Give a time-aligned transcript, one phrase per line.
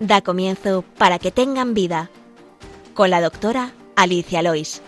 [0.00, 2.08] Da comienzo para que tengan vida
[2.94, 4.80] con la doctora Alicia Lois.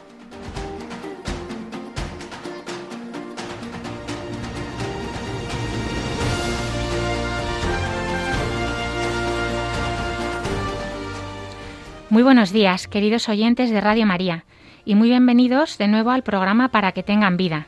[12.08, 14.44] Muy buenos días, queridos oyentes de Radio María,
[14.84, 17.66] y muy bienvenidos de nuevo al programa Para que tengan vida.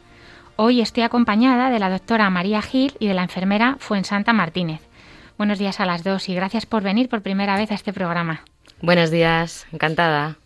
[0.54, 4.91] Hoy estoy acompañada de la doctora María Gil y de la enfermera Fuensanta Martínez.
[5.42, 8.42] Buenos días a las dos y gracias por venir por primera vez a este programa.
[8.80, 10.36] Buenos días, encantada.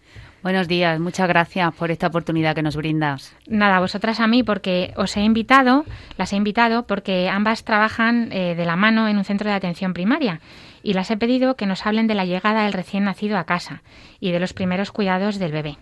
[0.43, 3.37] Buenos días, muchas gracias por esta oportunidad que nos brindas.
[3.47, 5.85] Nada, vosotras a mí porque os he invitado,
[6.17, 9.93] las he invitado porque ambas trabajan eh, de la mano en un centro de atención
[9.93, 10.41] primaria
[10.83, 13.83] y las he pedido que nos hablen de la llegada del recién nacido a casa
[14.19, 15.77] y de los primeros cuidados del bebé.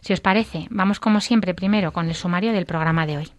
[0.00, 3.32] Si os parece, vamos como siempre primero con el sumario del programa de hoy.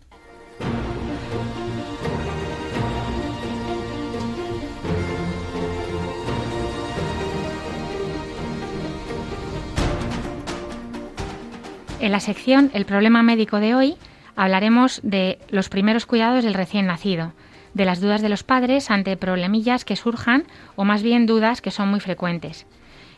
[12.01, 13.95] En la sección El problema médico de hoy
[14.35, 17.33] hablaremos de los primeros cuidados del recién nacido,
[17.75, 21.69] de las dudas de los padres ante problemillas que surjan o más bien dudas que
[21.69, 22.65] son muy frecuentes.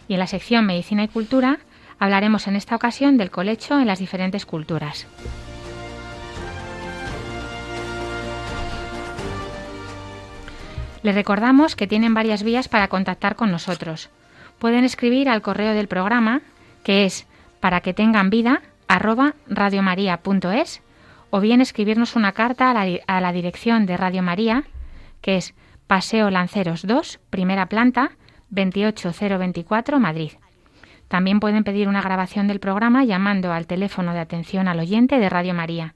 [0.09, 1.59] Y en la sección Medicina y Cultura
[1.97, 5.07] hablaremos en esta ocasión del colecho en las diferentes culturas.
[11.03, 14.09] Les recordamos que tienen varias vías para contactar con nosotros.
[14.59, 16.41] Pueden escribir al correo del programa,
[16.83, 17.25] que es
[17.61, 20.81] para que tengan vida arroba radiomaria.es
[21.29, 24.65] o bien escribirnos una carta a la, dirección de Radio María,
[25.21, 25.55] que es
[25.87, 28.11] Paseo Lanceros 2, primera planta,
[28.51, 30.33] 28024, Madrid.
[31.07, 35.27] También pueden pedir una grabación del programa llamando al teléfono de atención al oyente de
[35.27, 35.95] Radio María,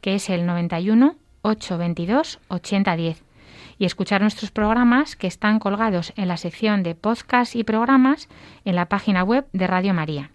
[0.00, 3.24] que es el 91 822 8010,
[3.78, 8.28] y escuchar nuestros programas que están colgados en la sección de podcast y programas
[8.64, 10.30] en la página web de Radio María.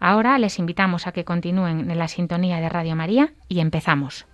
[0.00, 4.26] Ahora les invitamos a que continúen en la sintonía de Radio María y empezamos.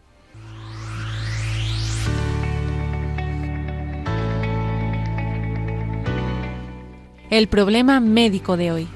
[7.30, 8.88] El problema médico de hoy.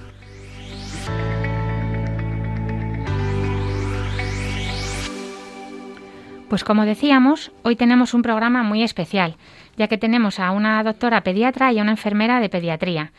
[6.48, 9.36] Pues como decíamos, hoy tenemos un programa muy especial,
[9.76, 13.12] ya que tenemos a una doctora pediatra y a una enfermera de pediatría,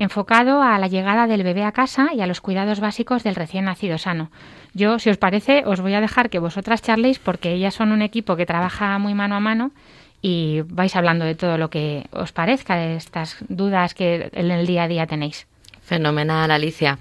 [0.00, 3.66] enfocado a la llegada del bebé a casa y a los cuidados básicos del recién
[3.66, 4.30] nacido sano.
[4.72, 8.00] Yo, si os parece, os voy a dejar que vosotras charléis porque ellas son un
[8.00, 9.72] equipo que trabaja muy mano a mano
[10.22, 14.66] y vais hablando de todo lo que os parezca, de estas dudas que en el
[14.66, 15.46] día a día tenéis.
[15.90, 16.98] Fenomenal, Alicia.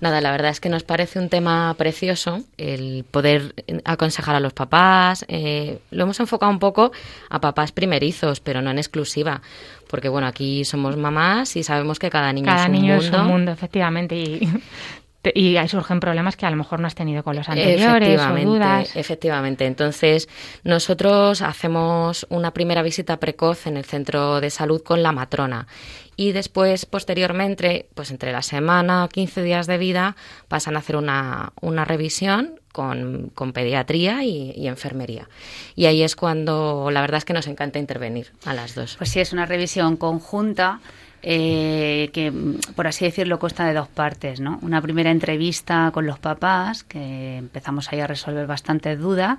[0.00, 4.52] Nada, la verdad es que nos parece un tema precioso el poder aconsejar a los
[4.52, 5.24] papás.
[5.28, 6.90] Eh, lo hemos enfocado un poco
[7.30, 9.42] a papás primerizos, pero no en exclusiva,
[9.92, 13.08] porque bueno, aquí somos mamás y sabemos que cada niño cada es un niño mundo.
[13.08, 14.48] es un mundo, efectivamente, y
[15.34, 18.36] y ahí surgen problemas que a lo mejor no has tenido con los anteriores o
[18.36, 18.96] dudas.
[18.96, 19.66] Efectivamente.
[19.66, 20.28] Entonces,
[20.64, 25.66] nosotros hacemos una primera visita precoz en el centro de salud con la matrona
[26.16, 30.16] y después, posteriormente, pues entre la semana, 15 días de vida,
[30.48, 35.28] pasan a hacer una, una revisión con, con pediatría y, y, enfermería.
[35.74, 38.96] Y ahí es cuando la verdad es que nos encanta intervenir a las dos.
[38.98, 40.80] Pues sí, es una revisión conjunta
[41.22, 42.32] eh, que,
[42.74, 44.40] por así decirlo, consta de dos partes.
[44.40, 44.58] ¿no?
[44.62, 49.38] Una primera entrevista con los papás, que empezamos ahí a resolver bastantes dudas,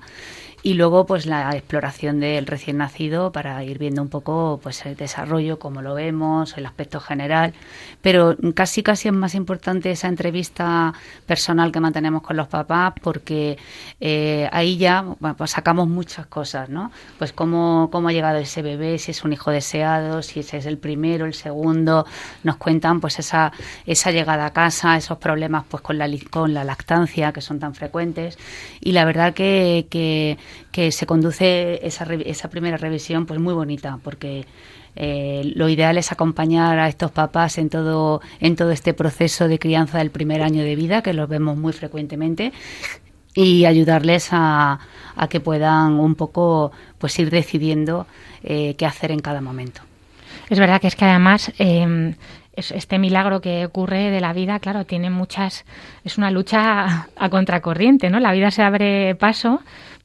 [0.66, 4.96] y luego pues la exploración del recién nacido para ir viendo un poco pues el
[4.96, 7.54] desarrollo, cómo lo vemos, el aspecto general.
[8.02, 10.94] Pero casi casi es más importante esa entrevista
[11.26, 13.58] personal que mantenemos con los papás porque
[14.00, 15.04] eh, ahí ya
[15.38, 16.92] pues sacamos muchas cosas, ¿no?
[17.20, 20.66] Pues cómo, cómo ha llegado ese bebé, si es un hijo deseado, si ese es
[20.66, 22.06] el primero, el segundo,
[22.44, 23.52] nos cuentan pues esa,
[23.86, 27.76] esa llegada a casa, esos problemas pues con la, con la lactancia que son tan
[27.76, 28.38] frecuentes
[28.80, 30.38] y la verdad que, que
[30.72, 34.46] que se conduce esa, esa primera revisión pues muy bonita porque
[34.96, 39.60] eh, lo ideal es acompañar a estos papás en todo en todo este proceso de
[39.60, 42.54] crianza del primer año de vida que los vemos muy frecuentemente
[43.36, 44.80] y ayudarles a,
[45.16, 48.06] a que puedan un poco pues ir decidiendo
[48.44, 49.82] eh, qué hacer en cada momento
[50.50, 52.14] es verdad que es que además eh,
[52.56, 55.66] este milagro que ocurre de la vida, claro, tiene muchas,
[56.04, 58.20] es una lucha a contracorriente, ¿no?
[58.20, 59.62] La vida se abre paso,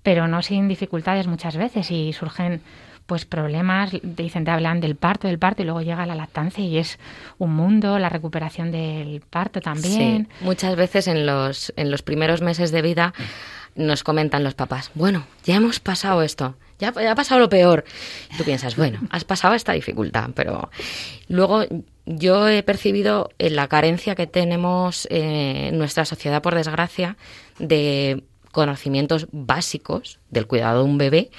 [0.09, 2.63] pero no sin dificultades muchas veces y surgen
[3.05, 6.79] pues problemas, dicen, te hablan del parto, del parto y luego llega la lactancia y
[6.79, 6.99] es
[7.37, 10.31] un mundo, la recuperación del parto también.
[10.41, 13.13] Muchas veces en los, en los primeros meses de vida
[13.75, 17.85] nos comentan los papás, bueno, ya hemos pasado esto, ya, ha pasado lo peor.
[18.39, 20.71] Tú piensas, bueno, has pasado esta dificultad, pero
[21.29, 21.67] luego
[22.07, 27.19] yo he percibido eh, la carencia que tenemos eh, en nuestra sociedad, por desgracia,
[27.59, 28.23] de
[28.53, 31.31] conocimientos básicos del cuidado de un bebé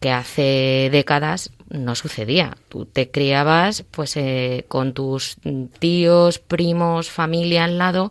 [0.00, 2.56] que hace décadas no sucedía.
[2.68, 5.36] Tú te criabas pues eh, con tus
[5.78, 8.10] tíos, primos, familia al lado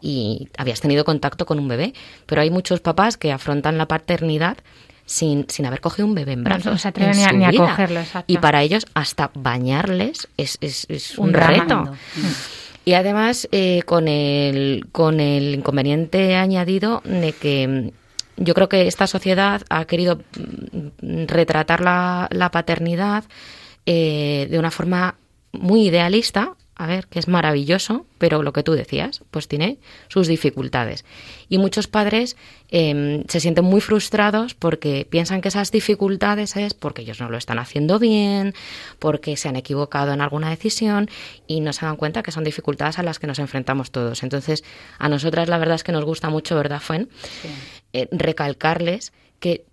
[0.00, 1.94] y habías tenido contacto con un bebé.
[2.26, 4.58] Pero hay muchos papás que afrontan la paternidad
[5.04, 6.72] sin, sin haber cogido un bebé en brazos.
[6.72, 11.92] No se atreven ni, a, cogerlo, Y para ellos hasta bañarles es, es, un, reto.
[12.86, 18.86] Y además eh, con, el, con el inconveniente añadido de que mm, yo creo que
[18.86, 20.20] esta sociedad ha querido
[21.02, 23.24] mm, retratar la, la paternidad
[23.86, 25.16] eh, de una forma
[25.50, 29.78] muy idealista a ver, que es maravilloso, pero lo que tú decías, pues tiene
[30.08, 31.06] sus dificultades.
[31.48, 32.36] Y muchos padres
[32.68, 37.38] em, se sienten muy frustrados porque piensan que esas dificultades es porque ellos no lo
[37.38, 38.54] están haciendo bien,
[38.98, 41.08] porque se han equivocado en alguna decisión
[41.46, 44.22] y no se dan cuenta que son dificultades a las que nos enfrentamos todos.
[44.22, 44.62] Entonces,
[44.98, 47.08] a nosotras la verdad es que nos gusta mucho, ¿verdad, Fuen?
[47.94, 49.64] Eh, recalcarles que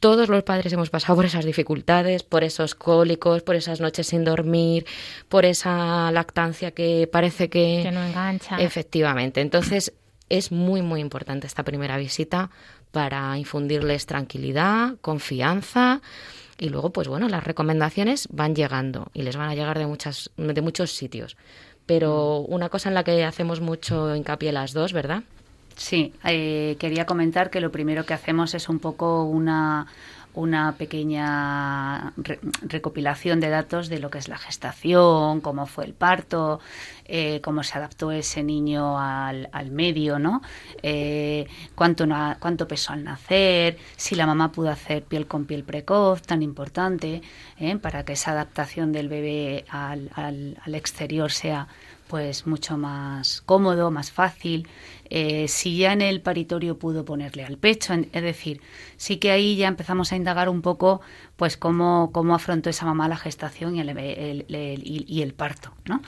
[0.00, 4.24] todos los padres hemos pasado por esas dificultades, por esos cólicos, por esas noches sin
[4.24, 4.86] dormir,
[5.28, 7.80] por esa lactancia que parece que...
[7.82, 8.60] Que no engancha.
[8.60, 9.40] Efectivamente.
[9.40, 9.92] Entonces,
[10.28, 12.50] es muy, muy importante esta primera visita
[12.90, 16.02] para infundirles tranquilidad, confianza
[16.58, 20.30] y luego, pues bueno, las recomendaciones van llegando y les van a llegar de, muchas,
[20.36, 21.36] de muchos sitios.
[21.86, 25.24] Pero una cosa en la que hacemos mucho hincapié las dos, ¿verdad?
[25.76, 29.86] Sí, eh, quería comentar que lo primero que hacemos es un poco una,
[30.34, 32.12] una pequeña
[32.62, 36.60] recopilación de datos de lo que es la gestación, cómo fue el parto,
[37.06, 40.42] eh, cómo se adaptó ese niño al, medio, ¿no?
[40.82, 42.06] Eh, cuánto,
[42.38, 47.22] cuánto pesó al nacer, si la mamá pudo hacer piel con piel precoz, tan importante,
[47.80, 51.68] para que esa adaptación del bebé al, al, al exterior sea
[52.12, 54.68] pues mucho más cómodo, más fácil.
[55.08, 58.60] Eh, si ya en el paritorio pudo ponerle al pecho, es decir,
[58.98, 61.00] sí que ahí ya empezamos a indagar un poco,
[61.36, 66.02] pues cómo, cómo afrontó esa mamá la gestación y el, y, el parto, ¿no?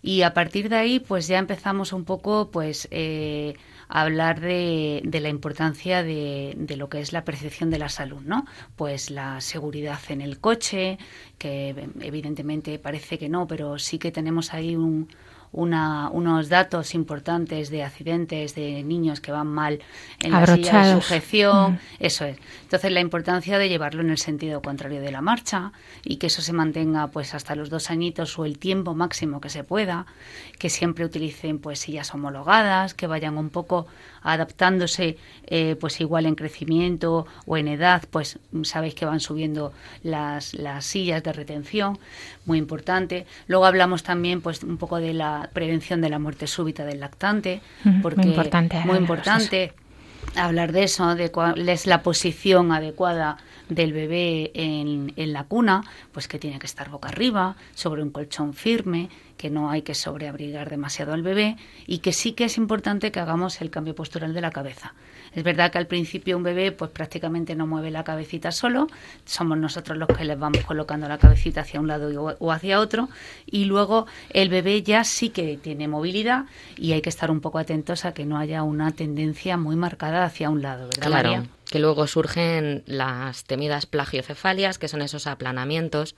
[0.00, 3.56] Y a partir de ahí, pues ya empezamos un poco, pues eh,
[3.88, 8.22] hablar de, de la importancia de, de, lo que es la percepción de la salud,
[8.22, 8.46] ¿no?
[8.76, 10.98] Pues la seguridad en el coche,
[11.38, 15.08] que evidentemente parece que no, pero sí que tenemos ahí un,
[15.52, 19.80] una, unos datos importantes de accidentes de niños que van mal
[20.20, 21.74] en la silla de sujeción.
[21.74, 21.78] Mm.
[22.00, 22.38] Eso es.
[22.62, 25.72] Entonces, la importancia de llevarlo en el sentido contrario de la marcha
[26.04, 29.48] y que eso se mantenga pues hasta los dos añitos o el tiempo máximo que
[29.48, 30.06] se pueda,
[30.58, 33.86] que siempre utilicen pues sillas homologadas, que vayan un poco
[34.32, 40.54] adaptándose eh, pues igual en crecimiento o en edad, pues sabéis que van subiendo las,
[40.54, 41.98] las sillas de retención,
[42.44, 43.26] muy importante.
[43.46, 47.60] Luego hablamos también pues un poco de la prevención de la muerte súbita del lactante,
[48.02, 49.72] porque muy importante, muy importante
[50.34, 53.38] hablar de eso, de cuál es la posición adecuada
[53.68, 55.82] del bebé en, en, la cuna,
[56.12, 59.94] pues que tiene que estar boca arriba, sobre un colchón firme, que no hay que
[59.94, 61.56] sobreabrigar demasiado al bebé
[61.86, 64.94] y que sí que es importante que hagamos el cambio postural de la cabeza.
[65.34, 68.86] Es verdad que al principio un bebé pues prácticamente no mueve la cabecita solo,
[69.24, 73.08] somos nosotros los que les vamos colocando la cabecita hacia un lado o hacia otro
[73.44, 76.46] y luego el bebé ya sí que tiene movilidad
[76.76, 80.24] y hay que estar un poco atentos a que no haya una tendencia muy marcada
[80.24, 81.46] hacia un lado, ¿verdad claro.
[81.66, 86.14] que luego surgen las temidas plagiocefalias, que son esos aplanamientos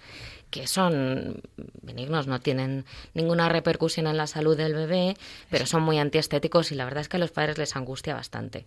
[0.50, 1.42] que son
[1.82, 5.16] benignos, no tienen ninguna repercusión en la salud del bebé,
[5.50, 8.64] pero son muy antiestéticos y la verdad es que a los padres les angustia bastante.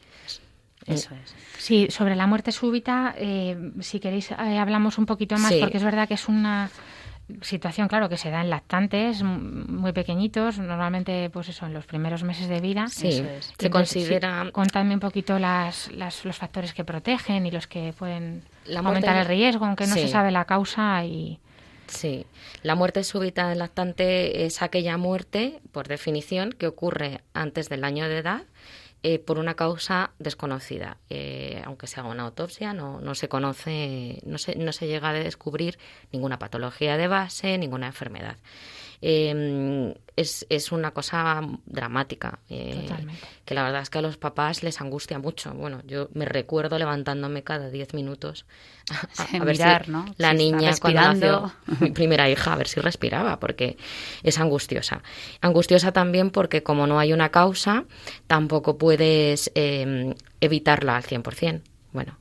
[0.86, 1.36] Eso es.
[1.58, 5.84] Sí, sobre la muerte súbita, eh, si queréis, eh, hablamos un poquito más, porque es
[5.84, 6.72] verdad que es una
[7.42, 12.24] situación, claro, que se da en lactantes muy pequeñitos, normalmente, pues eso, en los primeros
[12.24, 12.88] meses de vida.
[12.88, 13.24] Sí,
[13.58, 14.50] se considera.
[14.52, 18.44] contadme un poquito las, los factores que protegen y los que pueden
[18.76, 21.40] aumentar el riesgo, aunque no se sabe la causa y.
[21.92, 22.26] Sí,
[22.64, 28.08] la muerte súbita del lactante es aquella muerte, por definición, que ocurre antes del año
[28.08, 28.44] de edad
[29.04, 30.98] eh, por una causa desconocida.
[31.10, 35.10] Eh, aunque se haga una autopsia, no, no se conoce, no se, no se llega
[35.10, 35.80] a descubrir
[36.14, 38.38] ninguna patología de base, ninguna enfermedad.
[39.02, 42.40] Em, es, es, una cosa dramática.
[42.50, 42.88] Eh,
[43.46, 45.54] que la verdad es que a los papás les angustia mucho.
[45.54, 48.46] Bueno, yo me recuerdo levantándome cada 10 minutos
[49.18, 49.64] a, ver si
[50.18, 53.78] la niña cuando nació mi primera hija, a ver si respiraba, porque
[54.22, 55.02] es angustiosa.
[55.42, 57.86] Angustiosa también porque como no hay una causa,
[58.28, 61.62] tampoco puedes em, evitarla al 100%.
[61.92, 62.18] Bueno,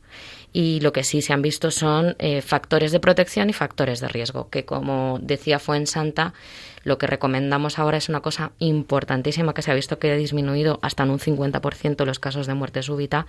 [0.52, 4.09] y lo que sí se han visto son eh, factores de protección y factores de
[4.09, 6.35] riesgo, que como decía Fuensanta,
[6.83, 10.78] lo que recomendamos ahora es una cosa importantísima que se ha visto que ha disminuido
[10.83, 13.26] hasta en un 50% los casos de muerte súbita,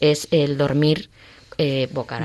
[0.00, 1.10] es el dormir
[1.58, 2.16] eh, boca,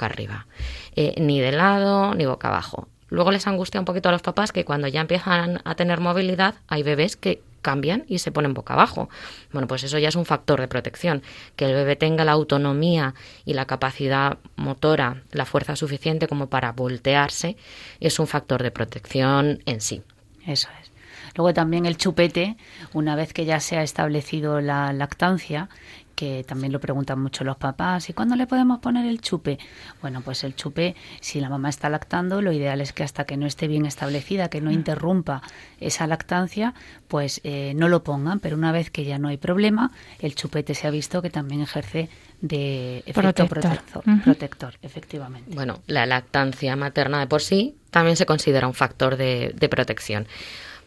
[0.00, 0.46] arriba.
[0.94, 2.88] Eh, ni de lado ni boca abajo.
[3.08, 6.54] Luego les angustia un poquito a los papás que cuando ya empiezan a tener movilidad
[6.68, 9.08] hay bebés que cambian y se ponen boca abajo.
[9.52, 11.22] Bueno, pues eso ya es un factor de protección.
[11.56, 16.70] Que el bebé tenga la autonomía y la capacidad motora, la fuerza suficiente como para
[16.70, 17.56] voltearse,
[17.98, 20.02] es un factor de protección en sí.
[20.46, 20.92] Eso es.
[21.34, 22.56] Luego también el chupete,
[22.92, 25.68] una vez que ya se ha establecido la lactancia,
[26.16, 29.58] que también lo preguntan mucho los papás, ¿y cuándo le podemos poner el chupe?
[30.00, 33.36] Bueno, pues el chupe, si la mamá está lactando, lo ideal es que hasta que
[33.36, 34.74] no esté bien establecida, que no mm.
[34.74, 35.42] interrumpa
[35.78, 36.74] esa lactancia,
[37.06, 40.74] pues eh, no lo pongan, pero una vez que ya no hay problema, el chupete
[40.74, 42.08] se ha visto que también ejerce
[42.40, 45.54] de efecto protector, protector, efectivamente.
[45.54, 50.26] Bueno, la lactancia materna de por sí también se considera un factor de, de protección.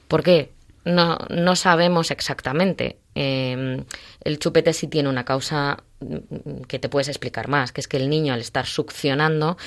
[0.08, 0.52] ¿Por qué?
[0.86, 2.98] No, no sabemos exactamente.
[3.16, 3.84] Em,
[4.24, 7.98] el chupete sí tiene una causa mm, que te puedes explicar más, que es que
[7.98, 9.58] el niño al estar succionando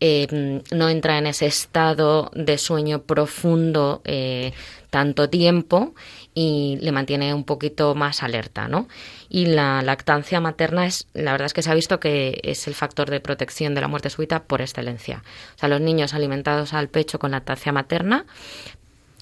[0.00, 4.52] em, no entra en ese estado de sueño profundo eh,
[4.90, 5.94] tanto tiempo
[6.34, 8.88] y le mantiene un poquito más alerta, ¿no?
[9.28, 12.74] Y la lactancia materna es, la verdad es que se ha visto que es el
[12.74, 15.22] factor de protección de la muerte súbita por excelencia.
[15.56, 18.24] O sea, los niños alimentados al pecho con lactancia materna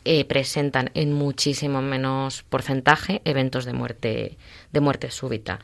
[0.04, 4.38] eh, presentan en muchísimo menos porcentaje eventos de muerte,
[4.72, 5.58] de muerte súbita.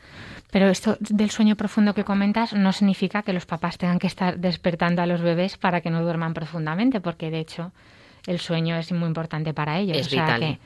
[0.51, 4.39] Pero esto del sueño profundo que comentas no significa que los papás tengan que estar
[4.39, 7.71] despertando a los bebés para que no duerman profundamente, porque de hecho
[8.25, 9.97] el sueño es muy importante para ellos.
[9.97, 10.59] Es vital que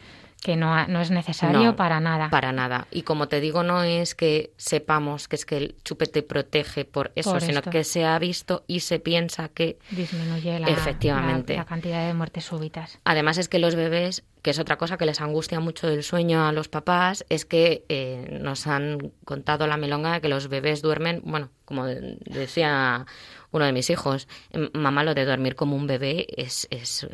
[0.55, 2.29] no, no es necesario para nada.
[2.29, 2.87] Para nada.
[2.91, 7.11] Y como te digo, no es que sepamos que es que el chupete protege por
[7.15, 11.55] eso, sino que se ha visto y se piensa que disminuye la, efectivamente.
[11.55, 12.99] La, cantidad de muertes súbitas.
[13.03, 16.45] Además es que los bebés, que es otra cosa que les angustia mucho del sueño
[16.45, 20.81] a los papás, es que eh, nos han contado la milonga de que los bebés
[20.81, 23.05] duermen, bueno, como decía
[23.53, 27.07] uno de mis hijos, em, mamá, lo de dormir como un bebé es, es,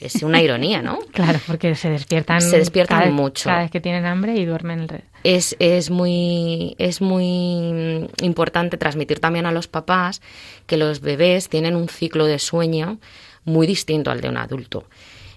[0.00, 0.98] es, una ironía, ¿no?
[1.12, 3.48] Claro, porque se despiertan, se despiertan mucho.
[3.48, 9.18] Cada vez que tienen hambre y duermen el es, es, muy, es muy importante transmitir
[9.18, 10.22] también a los papás
[10.66, 12.98] que los bebés tienen un ciclo de sueño
[13.44, 14.84] muy distinto al de un adulto.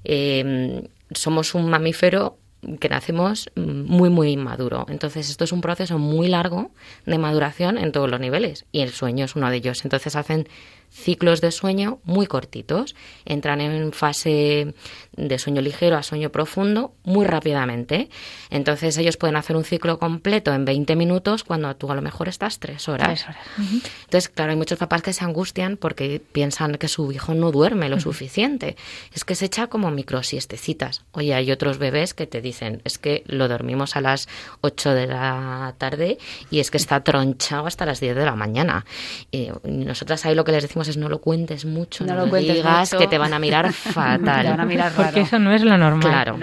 [0.04, 2.38] Em, somos un mamífero
[2.80, 4.86] que nacemos muy, muy inmaduro.
[4.90, 6.72] Entonces, esto es un proceso muy largo
[7.06, 9.84] de maduración en todos los niveles y el sueño es uno de ellos.
[9.84, 10.48] Entonces, hacen
[10.90, 12.96] ciclos de sueño muy cortitos.
[13.26, 14.76] Entran en fase
[15.18, 18.10] de sueño ligero a sueño profundo muy rápidamente.
[18.50, 22.30] Entonces ellos pueden hacer un ciclo completo en 20 minutos cuando tú a lo mejor
[22.30, 23.26] estás tres horas.
[23.58, 27.90] Entonces, claro, hay muchos papás que se angustian porque piensan que su hijo no duerme
[27.90, 28.78] lo suficiente.
[29.14, 31.04] Es que se echa como microsiestecitas.
[31.12, 34.30] Oye, hay otros bebés que te dicen, es que lo dormimos a las
[34.62, 36.18] 8 de la tarde
[36.50, 38.86] y es que está tronchado hasta las 10 de la mañana.
[39.30, 42.92] Y nosotras ahí lo que les decimos es no lo cuentes mucho, no, lo digas
[42.98, 44.46] que te van a mirar fatal.
[44.46, 46.02] van a mirar Porque eso no es lo normal.
[46.02, 46.38] Claro.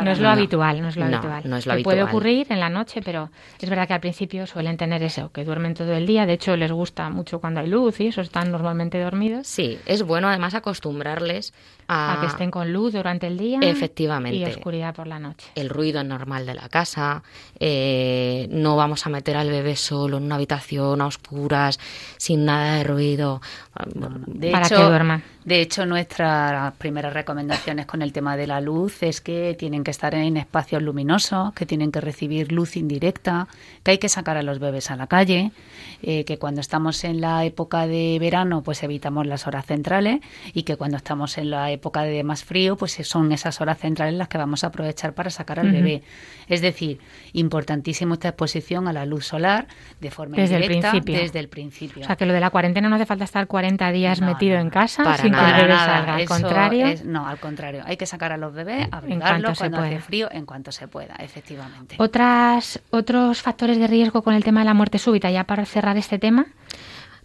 [0.00, 1.82] No es lo habitual, no es lo habitual.
[1.82, 5.44] Puede ocurrir en la noche, pero es verdad que al principio suelen tener eso, que
[5.44, 6.26] duermen todo el día.
[6.26, 9.46] De hecho, les gusta mucho cuando hay luz y eso, están normalmente dormidos.
[9.46, 11.52] Sí, es bueno además acostumbrarles
[11.88, 15.48] a, que estén con luz durante el día efectivamente y oscuridad por la noche.
[15.54, 17.22] El ruido normal de la casa,
[17.58, 21.80] eh, no vamos a meter al bebé solo en una habitación a oscuras,
[22.18, 23.40] sin nada de ruido,
[24.26, 25.22] de para hecho, que duerman.
[25.44, 29.90] De hecho, nuestras primeras recomendaciones con el tema de la luz es que tienen que
[29.90, 33.48] estar en espacios luminosos, que tienen que recibir luz indirecta,
[33.82, 35.52] que hay que sacar a los bebés a la calle,
[36.02, 40.20] eh, que cuando estamos en la época de verano, pues evitamos las horas centrales
[40.52, 44.14] y que cuando estamos en la época de más frío, pues son esas horas centrales
[44.14, 46.02] las que vamos a aprovechar para sacar al bebé.
[46.48, 46.98] Es decir,
[47.32, 49.66] importantísimo esta exposición a la luz solar
[50.00, 51.20] de forma desde directa el principio.
[51.20, 52.02] desde el principio.
[52.02, 54.70] O sea, que lo de la cuarentena no hace falta estar 40 días metido en
[54.70, 56.14] casa para sin nada, que el bebé salga.
[56.14, 56.86] Al contrario.
[57.04, 57.82] no, al contrario.
[57.86, 61.96] Hay que sacar a los bebés, abrigarlos cuando hace frío, en cuanto se pueda, efectivamente.
[61.98, 65.96] Otras, otros factores de riesgo con el tema de la muerte súbita, ya para cerrar
[65.96, 66.46] este tema.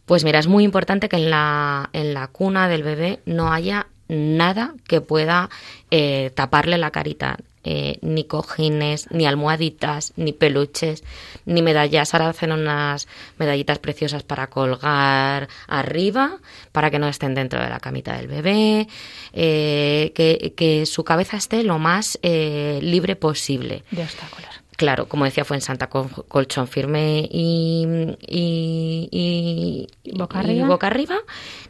[0.05, 3.88] Pues mira, es muy importante que en la, en la cuna del bebé no haya
[4.13, 5.50] nada que pueda
[5.91, 7.38] eh, taparle la carita.
[7.65, 11.01] Eh, ni cojines, ni almohaditas, ni peluches,
[11.46, 12.13] ni medallas.
[12.13, 16.39] Ahora hacen unas medallitas preciosas para colgar arriba,
[16.74, 18.89] para que no estén dentro de la camita del bebé,
[19.32, 23.84] eh, que, que, su cabeza esté lo más libre posible.
[23.91, 24.62] De obstáculos.
[24.84, 27.88] Claro, como decía, fue en Santa colchón firme y,
[28.28, 30.40] y, boca,
[30.88, 31.20] arriba.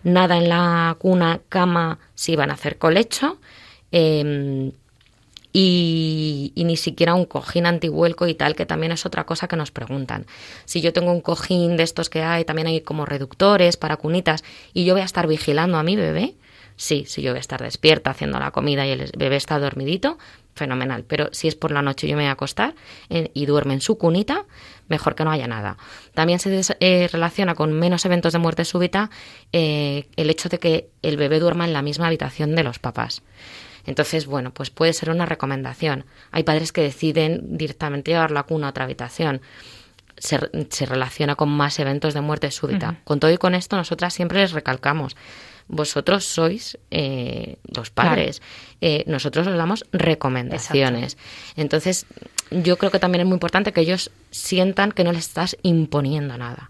[0.03, 3.38] Nada en la cuna, cama, si van a hacer colecho.
[3.91, 4.72] Em,
[5.53, 9.70] y, ni siquiera un cojín antivuelco y tal, que también es otra cosa que nos
[9.70, 10.25] preguntan.
[10.65, 14.43] Si yo tengo un cojín de estos que hay, también hay como reductores para cunitas,
[14.74, 16.34] y yo voy a estar vigilando a mi bebé,
[16.77, 20.17] sí, si yo voy a estar despierta haciendo la comida y el bebé está dormidito,
[20.53, 21.03] fenomenal.
[21.03, 22.75] Pero si es por la noche y yo me voy a acostar
[23.10, 24.45] eh, y duerme en su cunita,
[24.88, 25.77] mejor que no haya nada.
[26.13, 29.10] También se eh, relaciona con menos eventos de muerte súbita
[29.51, 33.24] eh, el hecho de que el bebé duerma en la misma habitación de los papás.
[33.86, 36.05] Entonces, bueno, pues puede ser una recomendación.
[36.31, 39.41] Hay padres que deciden directamente llevar la cuna a otra habitación.
[40.17, 40.38] Se,
[40.86, 43.01] relaciona con más eventos de muerte súbita.
[43.03, 45.17] Con todo y con esto, nosotras siempre les recalcamos
[45.67, 48.41] vosotros sois eh, los padres.
[48.82, 51.17] Eh, nosotros os damos recomendaciones.
[51.55, 52.05] Entonces,
[52.51, 56.38] yo creo que también es muy importante que ellos sientan que no les estás imponiendo
[56.38, 56.70] nada,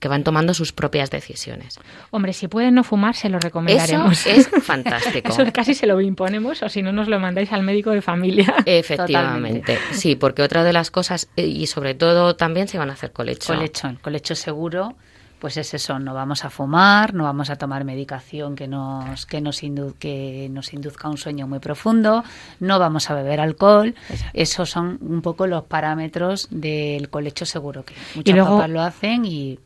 [0.00, 1.78] que van tomando sus propias decisiones.
[2.10, 4.26] Hombre, si pueden no fumar, se lo recomendaremos.
[4.26, 5.28] Eso es fantástico.
[5.32, 8.54] Eso casi se lo imponemos o si no nos lo mandáis al médico de familia.
[8.66, 9.78] Efectivamente.
[9.92, 13.12] Sí, porque otra de las cosas, eh, y sobre todo también se van a hacer
[13.12, 13.54] colecho.
[13.54, 14.96] Colecho, colecho seguro
[15.44, 19.42] pues es eso, no vamos a fumar, no vamos a tomar medicación que nos, que
[19.42, 19.60] nos,
[19.98, 22.24] que nos induzca un sueño muy profundo,
[22.60, 23.94] no vamos a beber alcohol.
[24.32, 29.58] Esos son un poco los parámetros del colecho seguro, que muchos papás lo hacen y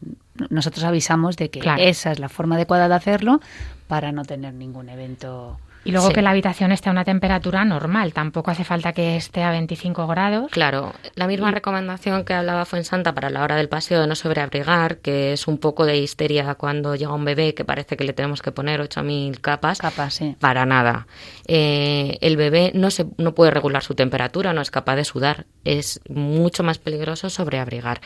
[0.51, 3.41] nosotros avisamos de que esa es la forma adecuada de hacerlo
[3.87, 8.13] para no tener ningún evento y luego que la habitación esté a una temperatura normal,
[8.13, 10.51] tampoco hace falta que esté a 25 grados.
[10.51, 14.99] Claro, la misma recomendación que hablaba Fuensanta para la hora del paseo de no sobreabrigar,
[14.99, 18.43] que es un poco de histeria cuando llega un bebé que parece que le tenemos
[18.43, 19.79] que poner 8.000 capas.
[19.79, 20.37] Capas, sí.
[20.39, 21.07] Para nada.
[21.47, 25.47] Eh, el bebé no, se, no puede regular su temperatura, no es capaz de sudar.
[25.65, 28.03] Es mucho más peligroso sobreabrigar.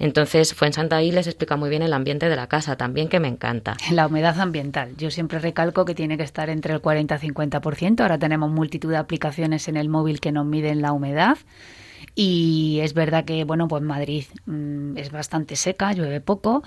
[0.00, 3.28] Entonces, Fuensanta ahí les explica muy bien el ambiente de la casa, también que me
[3.28, 3.76] encanta.
[3.92, 4.96] La humedad ambiental.
[4.96, 8.00] Yo siempre recalco que tiene que estar entre el 40 y 50%.
[8.00, 11.36] Ahora tenemos multitud de aplicaciones en el móvil que nos miden la humedad.
[12.14, 16.62] Y es verdad que, bueno, pues Madrid mm, es bastante seca, llueve poco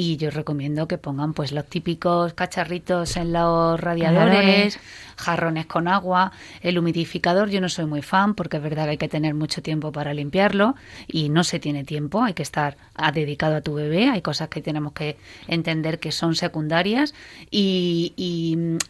[0.00, 4.78] y yo recomiendo que pongan pues los típicos cacharritos en los radiadores,
[5.16, 6.30] jarrones con agua,
[6.60, 7.50] el humidificador.
[7.50, 10.14] Yo no soy muy fan porque es verdad que hay que tener mucho tiempo para
[10.14, 10.76] limpiarlo
[11.08, 12.76] y no se tiene tiempo, hay que estar
[13.12, 15.16] dedicado a tu bebé, hay cosas que tenemos que
[15.48, 17.12] entender que son secundarias
[17.50, 18.14] y,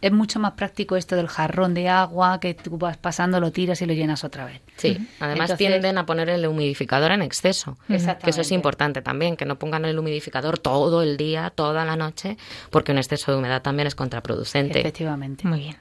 [0.03, 3.81] es mucho más práctico esto del jarrón de agua que tú vas pasando, lo tiras
[3.81, 4.61] y lo llenas otra vez.
[4.77, 9.47] Sí, además tienden a poner el humidificador en exceso, que eso es importante también, que
[9.47, 12.37] no pongan el humidificador todo el día, toda la noche,
[12.71, 14.81] porque un exceso de humedad también es contraproducente.
[14.81, 15.47] Efectivamente.
[15.47, 15.77] Muy bien.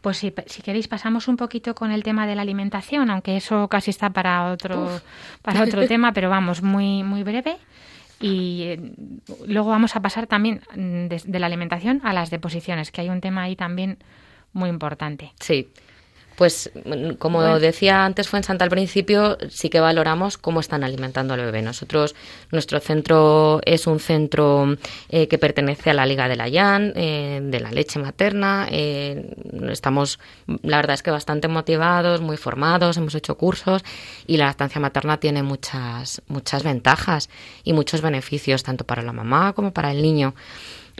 [0.00, 3.68] Pues si, si queréis pasamos un poquito con el tema de la alimentación, aunque eso
[3.68, 5.00] casi está para otro,
[5.42, 7.56] para otro tema, pero vamos, muy, muy breve.
[8.20, 8.92] Y eh,
[9.46, 13.20] luego vamos a pasar también mm, de, la alimentación a las deposiciones, que hay un
[13.20, 13.98] tema ahí también
[14.52, 15.32] muy importante.
[15.40, 15.68] Sí.
[16.42, 16.72] Pues
[17.20, 21.40] como decía antes fue en Santa al principio, sí que valoramos cómo están alimentando al
[21.40, 21.62] bebé.
[21.62, 22.16] Nosotros,
[22.50, 24.76] nuestro centro es un centro
[25.08, 28.66] eh, que pertenece a la Liga de la LLAN, eh, de la leche materna.
[28.72, 29.36] Eh,
[29.70, 30.18] estamos,
[30.64, 33.84] la verdad es que bastante motivados, muy formados, hemos hecho cursos
[34.26, 37.30] y la lactancia materna tiene muchas, muchas ventajas
[37.62, 40.34] y muchos beneficios, tanto para la mamá como para el niño.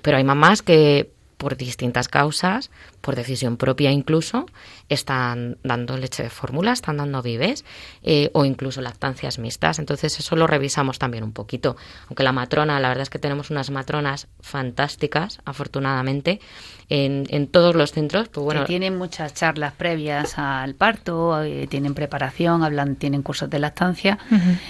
[0.02, 1.10] Pero hay mamás que
[1.42, 2.70] por distintas causas,
[3.02, 4.46] por decisión propia incluso,
[4.88, 7.64] están dando leche de fórmula, están dando vives
[8.02, 9.78] eh, o incluso lactancias mixtas.
[9.78, 11.76] Entonces eso lo revisamos también un poquito.
[12.08, 16.40] Aunque la matrona, la verdad es que tenemos unas matronas fantásticas, afortunadamente,
[16.88, 18.28] en, todos los centros.
[18.28, 23.58] Pues bueno, tienen muchas charlas previas al parto, eh, tienen preparación, hablan, tienen cursos de
[23.58, 24.18] lactancia.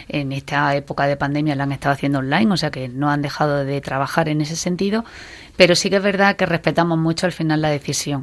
[0.08, 3.22] En esta época de pandemia la han estado haciendo online, o sea que no han
[3.22, 5.04] dejado de trabajar en ese sentido
[5.56, 8.21] pero sí que es verdad que respetamos mucho al final la decisión.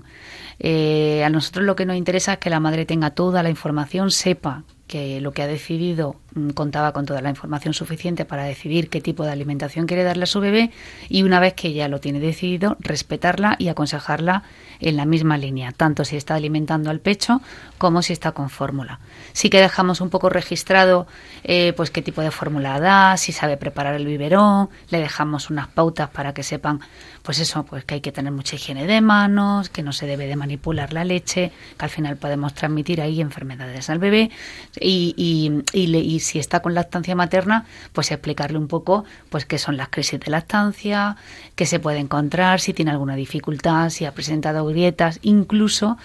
[0.59, 4.11] Eh, a nosotros lo que nos interesa es que la madre tenga toda la información,
[4.11, 6.15] sepa que lo que ha decidido
[6.53, 10.27] contaba con toda la información suficiente para decidir qué tipo de alimentación quiere darle a
[10.27, 10.71] su bebé
[11.07, 14.43] y una vez que ya lo tiene decidido, respetarla y aconsejarla
[14.79, 17.41] en la misma línea, tanto si está alimentando al pecho
[17.77, 18.99] como si está con fórmula.
[19.33, 21.07] Sí que dejamos un poco registrado
[21.43, 25.67] eh, pues qué tipo de fórmula da, si sabe preparar el biberón, le dejamos unas
[25.67, 26.79] pautas para que sepan
[27.23, 30.27] pues eso, pues que hay que tener mucha higiene de manos, que no se debe
[30.27, 34.31] de manipular la leche, que al final podemos transmitir ahí enfermedades al bebé
[34.79, 39.77] y, y, y, si está con lactancia materna, pues explicarle un poco pues qué son
[39.77, 41.17] las crisis de lactancia,
[41.55, 45.97] qué se puede encontrar, si tiene alguna dificultad, si ha presentado grietas, incluso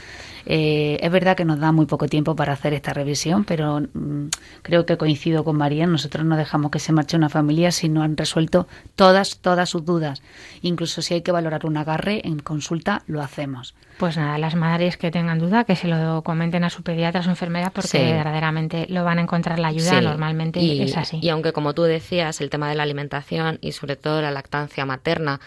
[0.46, 4.28] eh, es verdad que nos da muy poco tiempo para hacer esta revisión, pero mm,
[4.62, 5.86] creo que coincido con María.
[5.86, 9.84] Nosotros no dejamos que se marche una familia si no han resuelto todas, todas sus
[9.84, 10.22] dudas.
[10.62, 13.74] Incluso si hay que valorar un agarre en consulta, lo hacemos.
[13.98, 17.22] Pues nada, las madres que tengan duda, que se lo comenten a su pediatra, a
[17.22, 20.00] su enfermera, porque verdaderamente lo van a encontrar la ayuda.
[20.00, 21.18] Normalmente y, es así.
[21.22, 24.84] Y aunque, como tú decías, el tema de la alimentación y sobre todo la lactancia
[24.84, 25.40] materna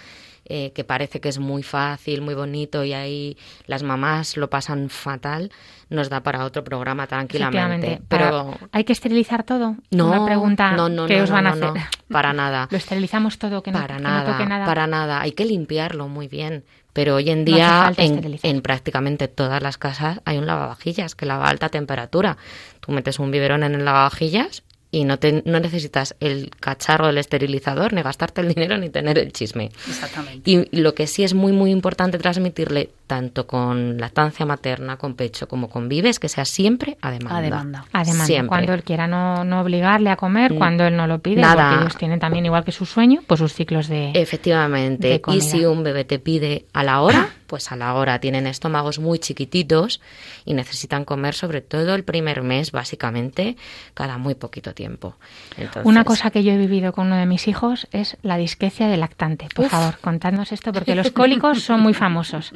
[0.50, 4.90] eh, que parece que es muy fácil, muy bonito y ahí las mamás lo pasan
[4.90, 5.52] fatal,
[5.90, 8.00] nos da para otro programa tranquilamente.
[8.08, 9.76] Pero hay que esterilizar todo.
[9.92, 11.72] No, Una pregunta no, no, que os van a hacer.
[12.08, 12.70] para nada.
[12.72, 14.66] Lo esterilizamos todo, que no, para nada, toque nada.
[14.66, 15.20] Para nada.
[15.20, 16.64] Hay que limpiarlo muy bien.
[16.98, 21.46] Pero hoy en día en, en, prácticamente todas las casas hay un lavavajillas que lava
[21.46, 22.38] a alta temperatura.
[22.80, 27.18] Tú metes un biberón en el lavavajillas y no, te, no necesitas el cacharro del
[27.18, 29.72] esterilizador, ni gastarte el dinero, ni tener el chisme.
[29.88, 30.50] Exactamente.
[30.50, 35.48] Y lo que sí es muy, muy importante transmitirle, tanto con lactancia materna, con pecho,
[35.48, 37.38] como con vives, que sea siempre a demanda.
[37.38, 37.86] A demanda.
[37.92, 38.48] A demanda.
[38.48, 41.70] Cuando él quiera no, no obligarle a comer, cuando él no lo pide, Nada.
[41.70, 45.22] porque ellos tienen también, igual que su sueño, pues sus ciclos de Efectivamente.
[45.28, 49.00] y si un bebé te pide a la hora, pues a la hora tienen estómagos
[49.00, 50.02] muy chiquititos
[50.46, 53.58] y necesitan comer sobre todo el primer mes, básicamente,
[53.94, 55.16] cada muy poquito tiempo.
[55.84, 59.00] Una cosa que yo he vivido con uno de mis hijos es la disquecia del
[59.00, 59.48] lactante.
[59.56, 62.52] Por favor, contadnos esto, porque los cólicos son muy famosos.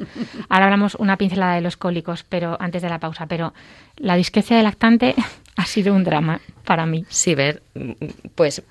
[0.48, 3.54] Ahora hablamos una pincelada de los cólicos, pero antes de la pausa, pero
[3.96, 5.14] la disquecia del lactante
[5.56, 7.04] ha sido un drama para mí.
[7.08, 7.62] Sí, ver,
[8.34, 8.62] pues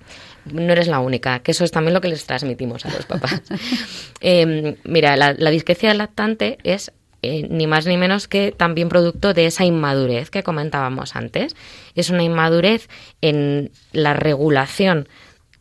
[0.45, 3.41] no eres la única, que eso es también lo que les transmitimos a los papás.
[4.21, 6.91] Em, mira, la, la, del lactante es
[7.23, 11.55] eh, ni más ni menos que también producto de esa inmadurez que comentábamos antes.
[11.95, 12.87] Es una inmadurez
[13.21, 15.07] en la regulación,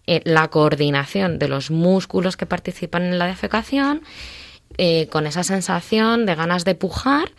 [0.07, 4.03] en la coordinación de los músculos que participan en la defecación
[4.79, 7.33] eh, con esa sensación de ganas de pujar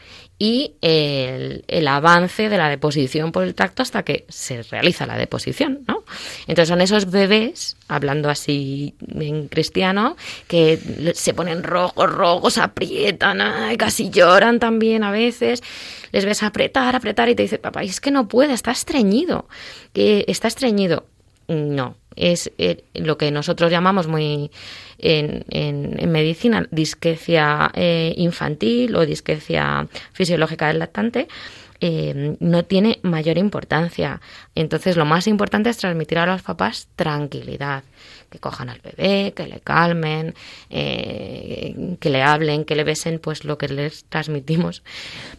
[0.43, 5.15] y el, el, avance de la deposición por el tracto hasta que se realiza la
[5.15, 6.03] deposición, ¿no?
[6.47, 10.79] Entonces son esos bebés, hablando así en cristiano, que
[11.13, 13.37] se ponen rojos, rojos, aprietan,
[13.77, 15.61] casi lloran también a veces.
[16.11, 19.47] Les ves apretar, apretar y te dice, papá, es que no puede, está estreñido,
[19.93, 21.05] que está estreñido.
[21.47, 24.51] No, es eh, lo que nosotros llamamos muy
[24.97, 31.27] en, en, medicina disquecia eh, infantil o disquecia fisiológica del lactante.
[31.81, 34.21] Eh, no tiene mayor importancia.
[34.55, 37.83] Entonces, lo más importante es transmitir a los papás tranquilidad,
[38.29, 40.35] que cojan al bebé, que le calmen,
[40.69, 44.83] que le hablen, que le besen, pues lo que les transmitimos.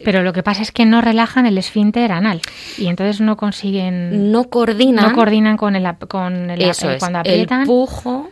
[0.03, 2.41] Pero lo que pasa es que no relajan el esfínter anal
[2.77, 4.31] y entonces no consiguen.
[4.31, 5.09] No coordinan.
[5.09, 7.61] No coordinan con el, con el, Eso cuando aprietan.
[7.61, 8.29] El pujo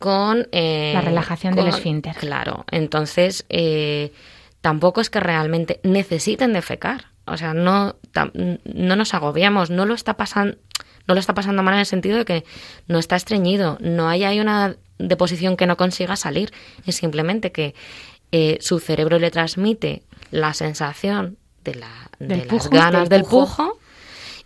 [0.00, 0.48] con...
[0.50, 2.16] Eh, la relajación del esfínter.
[2.16, 4.12] Claro, entonces eh,
[4.60, 7.04] tampoco es que realmente necesiten defecar.
[7.30, 7.96] O sea, no,
[8.64, 10.56] no nos agobiamos, no lo está pasando...
[11.06, 12.44] No lo está pasando mal en el sentido de que
[12.86, 16.52] no está estreñido, no hay, hay una deposición que no consiga salir,
[16.86, 17.74] es simplemente que
[18.30, 23.78] eh, su cerebro le transmite la sensación de, la, de las ganas del pujo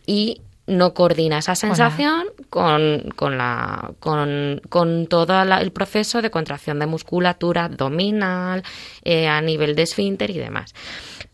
[0.06, 6.78] y no coordina esa sensación con, con, la, con, con todo el proceso de contracción
[6.78, 8.62] de musculatura abdominal,
[9.02, 10.74] eh, a nivel de esfínter y demás.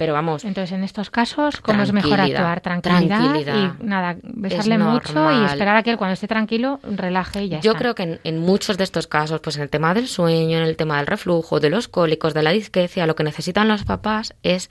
[0.01, 0.47] Pero vamos.
[0.47, 2.63] Entonces, en estos casos, ¿cómo es mejor actuar?
[2.63, 7.51] Tranquilidad, y nada, besarle mucho y esperar a que él, cuando esté tranquilo, relaje y
[7.51, 10.09] ya Yo creo que en, en, muchos de estos casos, pues en el tema del
[10.09, 13.69] sueño, en el tema del reflujo, de los cólicos, de la disquecia, lo que necesitan
[13.69, 14.71] los papás es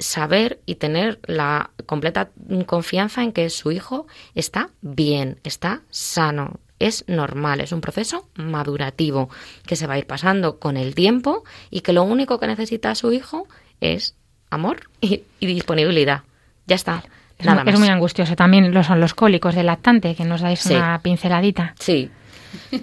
[0.00, 2.30] saber y tener la completa
[2.66, 9.28] confianza en que su hijo está bien, está sano, es normal, es un proceso madurativo
[9.68, 12.96] que se va a ir pasando con el tiempo y que lo único que necesita
[12.96, 13.46] su hijo
[13.80, 14.16] es
[14.54, 16.22] amor y, disponibilidad.
[16.66, 17.02] Ya está.
[17.38, 18.36] Es, nada muy, es muy angustioso.
[18.36, 21.74] También lo son los cólicos del lactante, que nos dais una pinceladita.
[21.78, 22.10] Sí.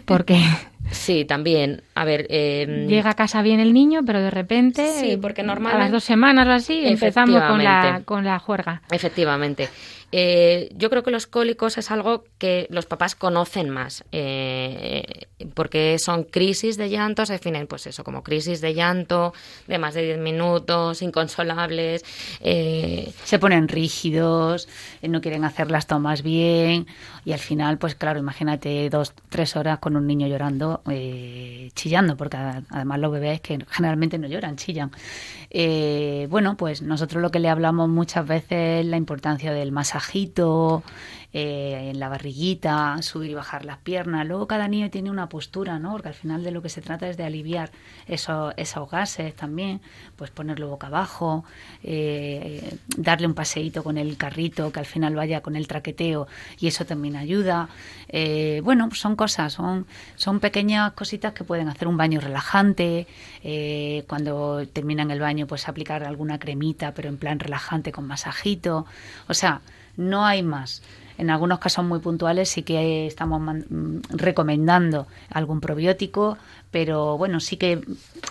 [0.06, 0.44] Porque
[0.92, 1.84] Sí, también.
[1.96, 2.28] A ver.
[2.30, 4.88] Em, Llega a casa bien el niño, pero de repente.
[4.88, 5.78] Sí, porque normalmente.
[5.78, 8.82] A las dos semanas o así empezamos con la, con la juerga.
[8.92, 9.70] Efectivamente.
[10.12, 15.98] Eh, yo creo que los cólicos es algo que los papás conocen más, eh, porque
[16.00, 19.34] son crisis de llanto, se definen pues eso, como crisis de llanto
[19.68, 22.04] de más de 10 minutos, inconsolables.
[22.42, 24.68] Eh, se ponen rígidos,
[25.02, 26.88] no quieren hacer las tomas bien
[27.24, 30.82] y al final, pues claro, imagínate dos, tres horas con un niño llorando,
[31.74, 34.92] chillando, porque además los bebés que generalmente no lloran, chillan.
[36.30, 40.82] bueno, pues nosotros lo que le hablamos muchas veces es la importancia del masaje bajito,
[41.34, 44.28] eh, en la barriguita, subir y bajar las piernas.
[44.28, 45.94] Luego cada niño tiene una postura, ¿no?
[45.94, 47.72] Porque al final de lo que se trata es de aliviar
[48.06, 49.80] esos, esos gases también,
[50.18, 51.46] pues ponerlo boca abajo,
[51.84, 56.28] eh, darle un paseíto con el carrito que al final vaya con el traqueteo
[56.60, 57.70] y eso también ayuda.
[58.10, 63.08] Eh, bueno, son cosas, son, son pequeñas cositas que pueden hacer un baño relajante,
[64.08, 68.86] cuando terminan el baño pues aplicar alguna cremita pero en plan relajante con masajito,
[69.28, 69.62] o sea,
[69.98, 70.82] no hay más.
[71.18, 76.38] En algunos casos muy puntuales sí que estamos mm, recomendando algún probiótico,
[76.72, 77.82] pero bueno, sí que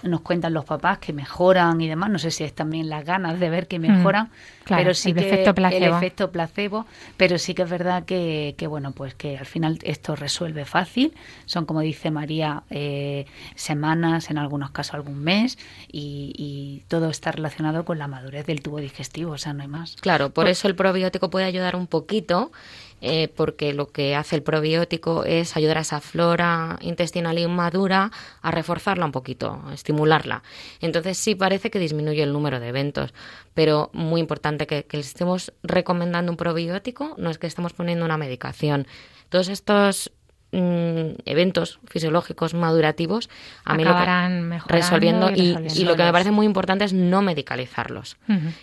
[0.03, 2.11] nos cuentan los papás que mejoran y demás.
[2.11, 4.31] No sé si es también las ganas de ver que mm, mejoran,
[4.67, 5.85] pero sí el que efecto placebo.
[5.85, 6.87] el efecto placebo,
[7.19, 11.13] pero sí que es verdad que, que, bueno, pues que al final esto resuelve fácil.
[11.45, 13.27] Son como dice María, eh,
[13.57, 15.59] semanas, en algunos casos algún mes,
[15.93, 19.69] y, y, todo está relacionado con la madurez del tubo digestivo, o sea, no hay
[19.69, 19.97] más.
[20.01, 22.53] Claro, por eso el probiótico puede ayudar un poquito
[23.01, 28.11] eh, porque lo que hace el probiótico es ayudar a esa flora intestinal inmadura
[28.43, 30.43] a reforzarla un poquito, a estimularla.
[30.81, 33.15] Entonces sí parece que disminuye el número de eventos,
[33.55, 38.19] pero muy importante que, que estemos recomendando un probiótico, no es que estemos poniendo una
[38.19, 38.87] medicación.
[39.29, 40.13] Todos estos
[40.53, 43.31] Mm, eventos fisiológicos madurativos
[43.65, 47.23] a mí lo que, resolviendo y, y, lo que me parece muy importante es no
[47.23, 48.17] medicalizarlos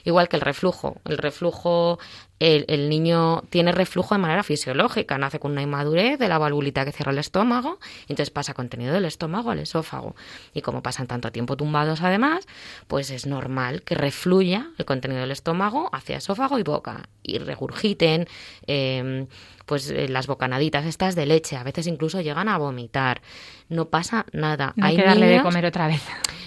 [0.03, 1.97] igual que el reflujo el reflujo
[2.39, 6.85] el, el, niño tiene reflujo de manera fisiológica nace con una inmadurez de la valvulita
[6.85, 10.15] que cierra el estómago y entonces pasa contenido del estómago al esófago
[10.53, 12.47] y como pasan tanto tiempo tumbados además
[12.87, 18.27] pues es normal que refluya el contenido del estómago hacia esófago y boca y regurgiten
[18.67, 19.27] eh,
[19.67, 23.21] pues eh, las bocanaditas estas de leche, a veces incluso llegan a vomitar.
[23.67, 24.73] No pasa nada.
[24.77, 26.01] No hay, que darle de comer otra vez.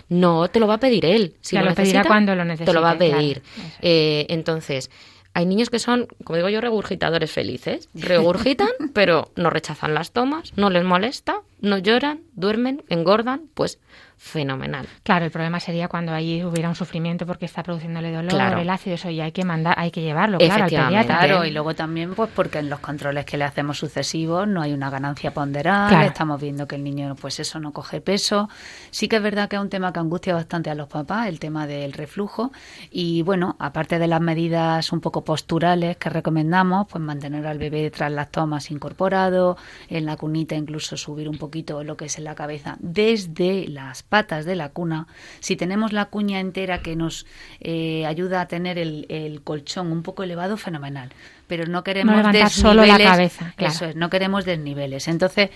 [0.09, 1.37] No, te lo va a pedir él.
[1.41, 2.65] Si lo, pedirá cuando lo necesite.
[2.65, 3.43] Te lo va a pedir.
[3.81, 4.91] eh, entonces,
[5.35, 7.89] hay niños que son, como digo yo, regurgitadores felices.
[7.95, 13.79] Regurgitan, pero no rechazan las tomas, no les molesta, no lloran, duermen, engordan, pues
[14.23, 14.87] fenomenal.
[15.03, 18.95] Claro, el problema sería cuando ahí hubiera un sufrimiento porque está produciéndole dolor, el ácido,
[18.95, 21.19] eso ya hay que mandar, hay que llevarlo, claro, al pediatra.
[21.19, 24.75] Claro, y luego también pues porque en los controles que le hacemos sucesivos no hay
[24.75, 28.51] una ganancia ponderal, estamos viendo que el niño pues eso no coge peso.
[28.91, 31.41] Sí que es verdad que es un tema que angustia bastante a los papás, el
[31.41, 32.53] tema del reflujo
[32.91, 37.91] y bueno, aparte de las medidas un poco posturales que recomendamos, pues mantener al bebé
[37.91, 39.57] tras las tomas incorporado,
[39.89, 44.03] en la cunita incluso subir un poquito lo que es en la cabeza desde las
[44.11, 45.07] patas de la cuna,
[45.41, 47.27] si tenemos la cuña entera que nos
[47.61, 51.11] eh, ayuda a tener el, el colchón un poco elevado, fenomenal
[51.51, 52.53] pero no queremos no desniveles.
[52.53, 53.55] solo la cabeza.
[53.57, 53.75] Claro.
[53.75, 55.09] Eso es, no queremos desniveles.
[55.09, 55.51] Entonces,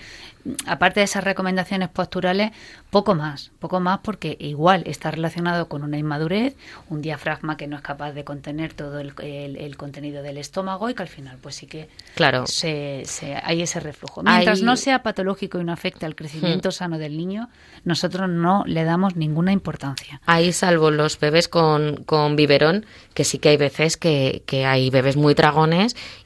[0.65, 2.51] aparte de esas recomendaciones posturales,
[2.89, 6.57] poco más, poco más porque igual está relacionado con una inmadurez,
[6.89, 10.89] un diafragma que no es capaz de contener todo el, el, el contenido del estómago
[10.89, 12.45] y que al final, pues sí que claro.
[12.45, 14.21] se, se, hay ese reflujo.
[14.21, 14.65] Mientras hay...
[14.65, 16.73] no sea patológico y no afecte al crecimiento hmm.
[16.73, 17.47] sano del niño,
[17.85, 20.19] nosotros no le damos ninguna importancia.
[20.25, 24.89] Ahí, salvo los bebés con, con biberón, que sí que hay veces que, que hay
[24.89, 25.35] bebés muy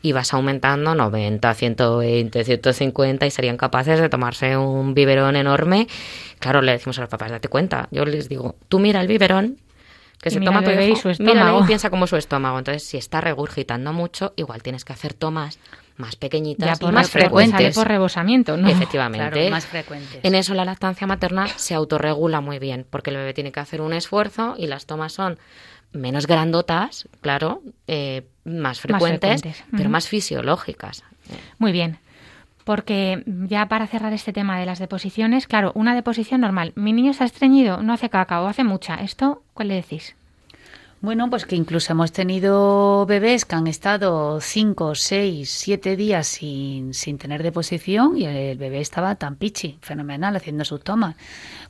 [0.01, 5.87] y vas aumentando 90, 120, 150 y serían capaces de tomarse un biberón enorme.
[6.39, 7.87] Claro, le decimos a los papás, date cuenta.
[7.91, 9.57] Yo les digo, tú mira el biberón
[10.21, 11.63] que y se toma tu bebé y su estómago.
[11.63, 12.59] y piensa como su estómago.
[12.59, 15.59] Entonces, si está regurgitando mucho, igual tienes que hacer tomas
[15.95, 17.75] más pequeñitas ya por y más frecuentes.
[17.75, 18.69] por rebosamiento, ¿no?
[18.69, 19.31] Efectivamente.
[19.31, 20.19] Claro, más frecuentes.
[20.23, 23.81] En eso la lactancia materna se autorregula muy bien, porque el bebé tiene que hacer
[23.81, 25.39] un esfuerzo y las tomas son
[25.91, 29.63] menos grandotas, claro, eh, más frecuentes, más frecuentes.
[29.71, 29.91] pero uh -huh.
[29.91, 31.03] más fisiológicas.
[31.57, 31.99] Muy bien.
[32.63, 36.73] Porque ya para cerrar este tema de las deposiciones, claro, una deposición normal.
[36.75, 38.95] Mi niño se ha estreñido, no hace caca o hace mucha.
[38.95, 40.15] ¿Esto cuál le decís?
[41.01, 46.93] Bueno, pues que incluso hemos tenido bebés que han estado 5, 6, 7 días sin,
[46.93, 51.15] sin tener deposición y el bebé estaba tan pichi, fenomenal, haciendo sus tomas.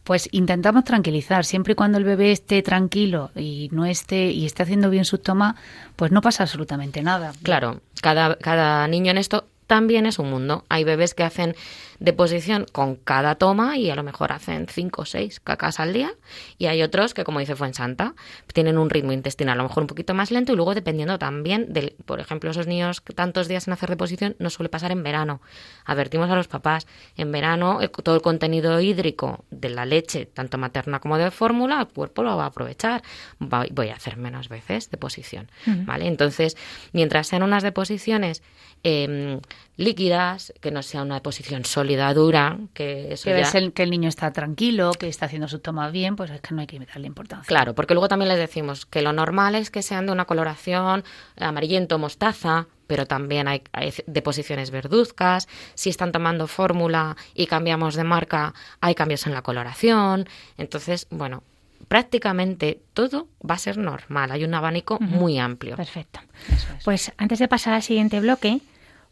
[0.03, 4.63] Pues intentamos tranquilizar, siempre y cuando el bebé esté tranquilo y no esté y esté
[4.63, 5.55] haciendo bien sus tomas,
[5.95, 7.33] pues no pasa absolutamente nada.
[7.43, 10.65] Claro, cada, cada niño en esto también es un mundo.
[10.69, 11.55] Hay bebés que hacen
[11.99, 16.11] deposición con cada toma y a lo mejor hacen cinco o seis cacas al día
[16.57, 18.15] y hay otros que, como dice Fuensanta,
[18.53, 21.73] tienen un ritmo intestinal a lo mejor un poquito más lento y luego dependiendo también
[21.73, 25.03] del, por ejemplo, esos niños que tantos días en hacer deposición no suele pasar en
[25.03, 25.41] verano.
[25.85, 30.57] Advertimos a los papás, en verano el, todo el contenido hídrico de la leche, tanto
[30.57, 33.01] materna como de fórmula, el cuerpo lo va a aprovechar.
[33.39, 35.85] Voy a hacer menos veces deposición, uh -huh.
[35.85, 36.07] ¿vale?
[36.07, 36.55] Entonces,
[36.93, 38.41] mientras sean unas deposiciones
[38.83, 39.39] eh,
[39.75, 43.37] líquidas, que no sea una posición sólida, dura, que eso que ya...
[43.37, 46.41] ves el, que el niño está tranquilo, que está haciendo su toma bien, pues es
[46.41, 47.47] que no hay que darle importancia.
[47.47, 51.03] Claro, porque luego también les decimos que lo normal es que sean de una coloración
[51.37, 55.47] amarillento, mostaza, pero también hay, hay deposiciones verduzcas.
[55.75, 60.27] Si están tomando fórmula y cambiamos de marca, hay cambios en la coloración.
[60.57, 61.43] Entonces, bueno,
[61.87, 64.31] prácticamente todo va a ser normal.
[64.31, 65.75] Hay un abanico muy amplio.
[65.75, 66.19] Perfecto.
[66.51, 66.67] Es.
[66.83, 68.61] Pues antes de pasar al siguiente bloque,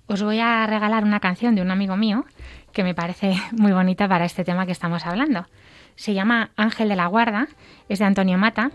[0.08, 2.26] os voy a regalar una canción de un amigo mío
[2.78, 5.48] que me parece muy bonita para este tema que estamos hablando.
[5.96, 7.48] Se llama Ángel de la Guarda,
[7.90, 8.70] es de Antonio Mata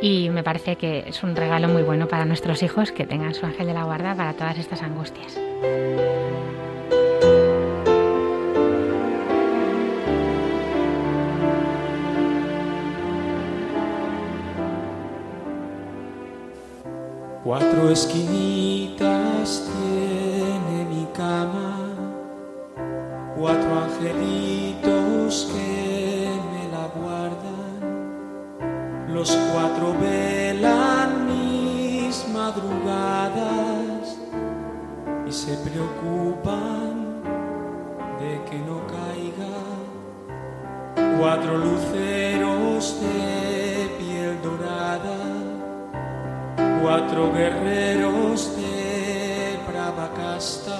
[0.00, 3.44] y me parece que es un regalo muy bueno para nuestros hijos que tengan su
[3.44, 5.38] ángel de la guarda para todas estas angustias.
[17.44, 21.61] Cuatro esquinitas tiene mi cama,
[23.42, 27.80] cuatro angelitos que me la guardan,
[29.12, 34.16] los cuatro velan mis madrugadas
[35.26, 37.20] y se preocupan
[38.20, 39.58] de que no caiga.
[41.18, 45.18] Cuatro luceros de piel dorada
[46.82, 50.78] cuatro guerreros de brava casta,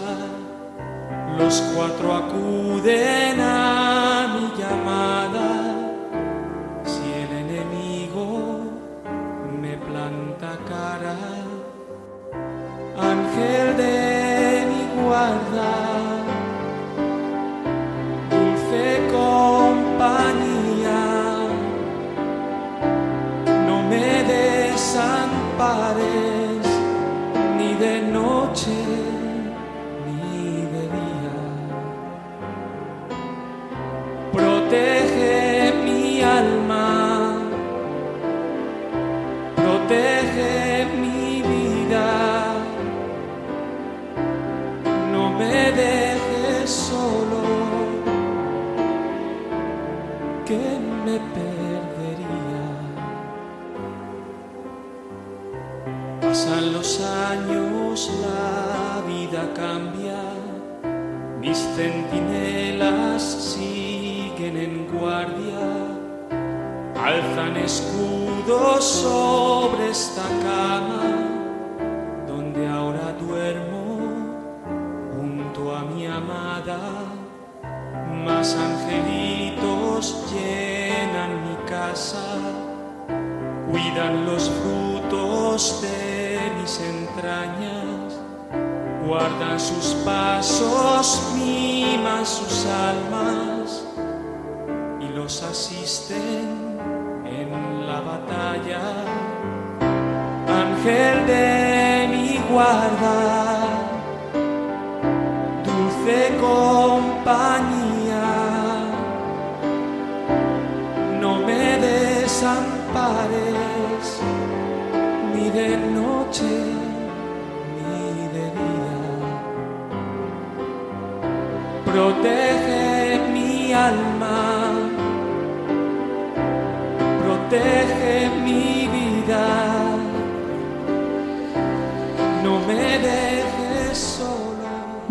[1.39, 3.92] los cuatro acuden a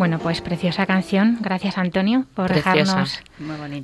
[0.02, 1.38] Bueno, pues preciosa canción.
[1.42, 3.06] Gracias Antonio por Preciosa.
[3.06, 3.22] dejarnos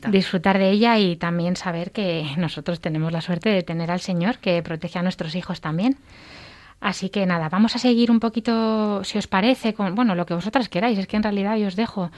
[0.10, 4.40] disfrutar de ella y también saber que nosotros tenemos la suerte de tener al Señor
[4.40, 5.96] que protege a nuestros hijos también.
[6.82, 10.34] Así que nada, vamos a seguir un poquito, si os parece, con bueno, lo que
[10.34, 10.98] vosotras queráis.
[10.98, 12.10] Es que en realidad yo os dejo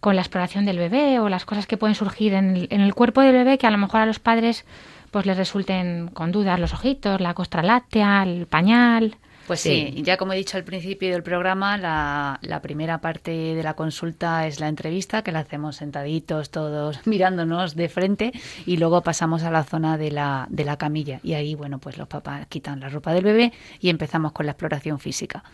[0.00, 2.92] con la exploración del bebé o las cosas que pueden surgir en el, en el
[2.94, 4.66] cuerpo del bebé que a lo mejor a los padres
[5.10, 9.16] pues les resulten con dudas los ojitos, la costra láctea, el pañal.
[9.46, 9.92] Pues Sí.
[9.94, 10.02] sí.
[10.02, 14.46] ya como he dicho al principio del programa, la, la primera parte de la consulta
[14.46, 18.32] es la entrevista, que la hacemos sentaditos todos mirándonos de frente
[18.66, 21.96] y luego pasamos a la zona de la, de la camilla y ahí, bueno, pues
[21.96, 25.44] los papás quitan la ropa del bebé y empezamos con la exploración física.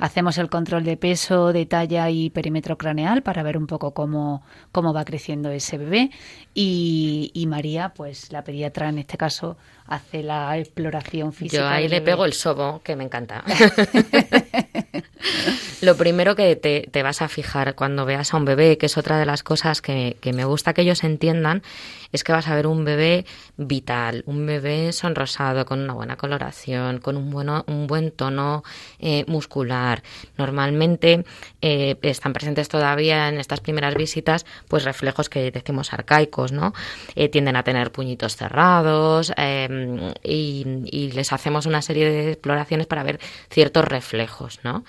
[0.00, 4.42] Hacemos el control de peso, de talla y perímetro craneal para ver un poco cómo,
[4.70, 6.10] cómo va creciendo ese bebé.
[6.54, 9.56] Y, y María, pues la pediatra en este caso,
[9.88, 11.62] hace la exploración física.
[11.62, 13.44] Yo ahí le pego el sobo, que me encanta.
[15.80, 18.98] Lo primero que te, te, vas a fijar cuando veas a un bebé, que es
[18.98, 21.62] otra de las cosas que, que, me gusta que ellos entiendan,
[22.12, 23.26] es que vas a ver un bebé
[23.56, 28.64] vital, un bebé sonrosado, con una buena coloración, con un, bueno, un buen tono
[28.98, 30.02] eh, muscular.
[30.36, 31.24] Normalmente
[31.60, 36.72] eh, están presentes todavía en estas primeras visitas, pues reflejos que decimos arcaicos, ¿no?
[37.14, 39.32] Eh, tienden a tener puñitos cerrados
[40.22, 43.20] y, y les hacemos una serie de exploraciones para ver
[43.50, 44.84] ciertos reflejos, ¿no?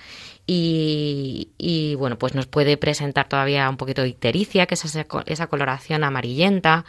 [0.46, 5.06] Y, y, bueno, pues nos puede presentar todavía un poquito de ictericia, que es esa,
[5.26, 6.84] esa coloración amarillenta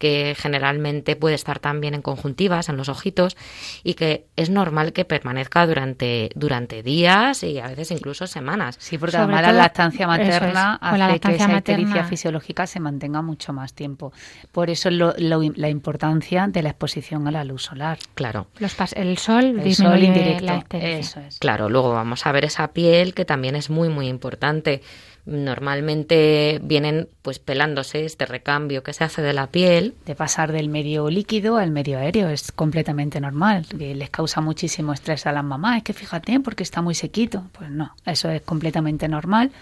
[0.00, 3.36] que generalmente puede estar también en conjuntivas, en los ojitos,
[3.84, 8.76] y que es normal que permanezca durante, durante días y a veces incluso semanas.
[8.80, 12.04] Sí, porque además la lactancia materna hace la que esa materna...
[12.04, 14.10] fisiológica se mantenga mucho más tiempo.
[14.52, 17.98] Por eso lo, lo, la importancia de la exposición a la luz solar.
[18.14, 18.46] Claro.
[18.58, 20.78] Los el sol el sol indirecto.
[20.78, 21.38] Eso es.
[21.38, 24.80] Claro, luego vamos a ver esa piel que también es muy, muy importante
[25.26, 29.94] normalmente vienen pues pelándose este recambio que se hace de la piel.
[30.06, 33.66] De pasar del medio líquido al medio aéreo es completamente normal.
[33.78, 35.78] Les causa muchísimo estrés a las mamás.
[35.78, 37.44] Es que fíjate, porque está muy sequito.
[37.52, 39.52] Pues no, eso es completamente normal.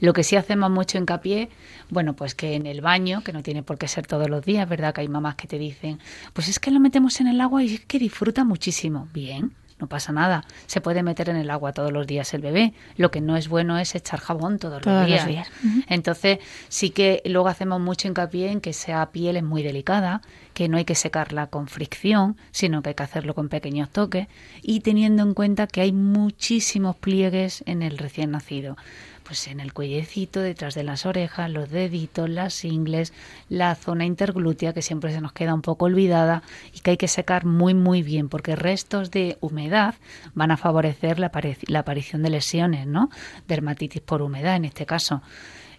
[0.00, 1.48] Lo que sí hacemos mucho hincapié,
[1.88, 4.68] bueno, pues que en el baño, que no tiene por qué ser todos los días,
[4.68, 4.92] ¿verdad?
[4.92, 5.98] Que hay mamás que te dicen,
[6.32, 9.08] pues es que lo metemos en el agua y es que disfruta muchísimo.
[9.14, 10.44] Bien, no pasa nada.
[10.66, 12.74] Se puede meter en el agua todos los días el bebé.
[12.96, 15.24] Lo que no es bueno es echar jabón todos, todos los días.
[15.24, 15.48] Los días.
[15.62, 15.84] Uh -huh.
[15.88, 20.22] Entonces, sí que luego hacemos mucho hincapié en que esa piel es muy delicada,
[20.52, 24.28] que no hay que secarla con fricción, sino que hay que hacerlo con pequeños toques
[24.62, 28.76] y teniendo en cuenta que hay muchísimos pliegues en el recién nacido
[29.24, 33.12] pues en el cuellecito, detrás de las orejas, los deditos, las ingles,
[33.48, 37.08] la zona interglútea que siempre se nos queda un poco olvidada y que hay que
[37.08, 39.94] secar muy muy bien porque restos de humedad
[40.34, 41.30] van a favorecer la,
[41.66, 43.10] la aparición de lesiones, ¿no?
[43.48, 45.22] Dermatitis por humedad en este caso.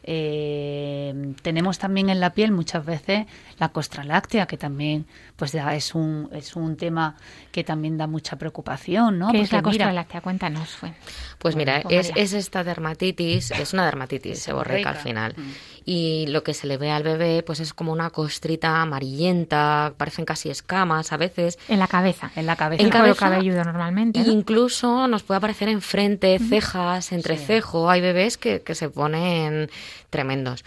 [0.08, 3.26] Eh, tenemos también en la piel muchas veces
[3.58, 7.16] la costra láctea, que también pues es un, es un tema
[7.52, 9.28] que también da mucha preocupación, ¿no?
[9.28, 10.22] ¿Qué Porque es la costra láctea?
[10.22, 10.70] Cuéntanos.
[10.70, 10.94] Fue.
[11.40, 15.34] Pues mira, bueno, es, es, esta dermatitis, es una dermatitis seborreica al final.
[15.36, 15.52] Mm.
[15.86, 20.26] Y lo que se le ve al bebé pues es como una costrita amarillenta, parecen
[20.26, 21.60] casi escamas a veces.
[21.70, 22.32] En la cabeza.
[22.36, 22.82] En la cabeza.
[22.82, 24.20] En el cabelludo normalmente.
[24.20, 24.32] ¿no?
[24.32, 27.86] Incluso nos puede aparecer enfrente, cejas, entrecejo.
[27.86, 27.94] Sí.
[27.94, 29.70] Hay bebés que, que se ponen
[30.10, 30.66] tremendos.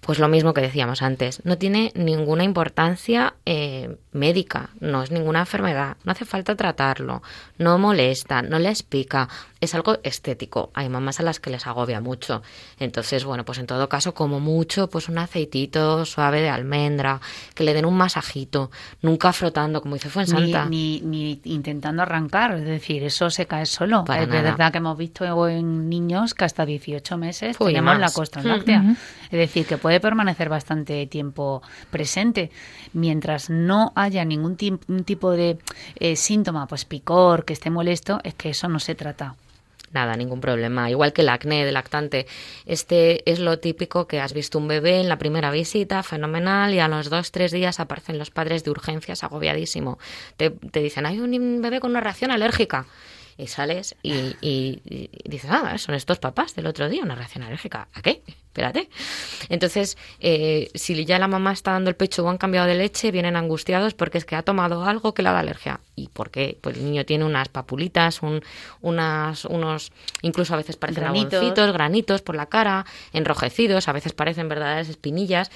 [0.00, 5.40] Pues lo mismo que decíamos antes, no tiene ninguna importancia eh, médica, no es ninguna
[5.40, 7.22] enfermedad, no hace falta tratarlo,
[7.58, 9.28] no molesta, no les pica,
[9.60, 10.70] es algo estético.
[10.74, 12.42] Hay mamás a las que les agobia mucho.
[12.78, 17.20] Entonces, bueno, pues en todo caso, como mucho, pues un aceitito suave de almendra,
[17.54, 18.70] que le den un masajito,
[19.02, 20.64] nunca frotando, como dice Fuensanta.
[20.64, 24.04] Ni, ni, ni intentando arrancar, es decir, eso se cae solo.
[24.04, 24.42] Para es nada.
[24.42, 28.00] verdad que hemos visto en niños que hasta 18 meses Uy, tenemos más.
[28.00, 28.80] la costra láctea.
[28.80, 28.96] Uh -huh.
[29.24, 32.50] Es decir, que puede permanecer bastante tiempo presente.
[32.92, 35.58] Mientras no haya ningún tipo de
[35.96, 39.36] eh, síntoma, pues picor, que esté molesto, es que eso no se trata
[39.92, 40.90] nada, ningún problema.
[40.90, 42.26] Igual que el acné de lactante.
[42.66, 46.80] Este es lo típico que has visto un bebé en la primera visita, fenomenal, y
[46.80, 49.98] a los dos, tres días aparecen los padres de urgencias agobiadísimo.
[50.36, 52.86] Te, te dicen, hay un bebé con una reacción alérgica.
[53.40, 57.42] Y sales y, y, y, dices, ah, son estos papás del otro día, una reacción
[57.42, 57.88] alérgica.
[57.94, 58.22] ¿A qué?
[58.26, 58.90] Espérate.
[59.48, 63.12] Entonces, eh, si ya la mamá está dando el pecho o han cambiado de leche,
[63.12, 65.80] vienen angustiados porque es que ha tomado algo que le da alergia.
[65.94, 66.58] ¿Y por qué?
[66.60, 68.42] Pues el niño tiene unas papulitas, un,
[68.80, 71.72] unas, unos, incluso a veces parecen granitos.
[71.72, 75.50] Granitos por la cara, enrojecidos, a veces parecen verdaderas espinillas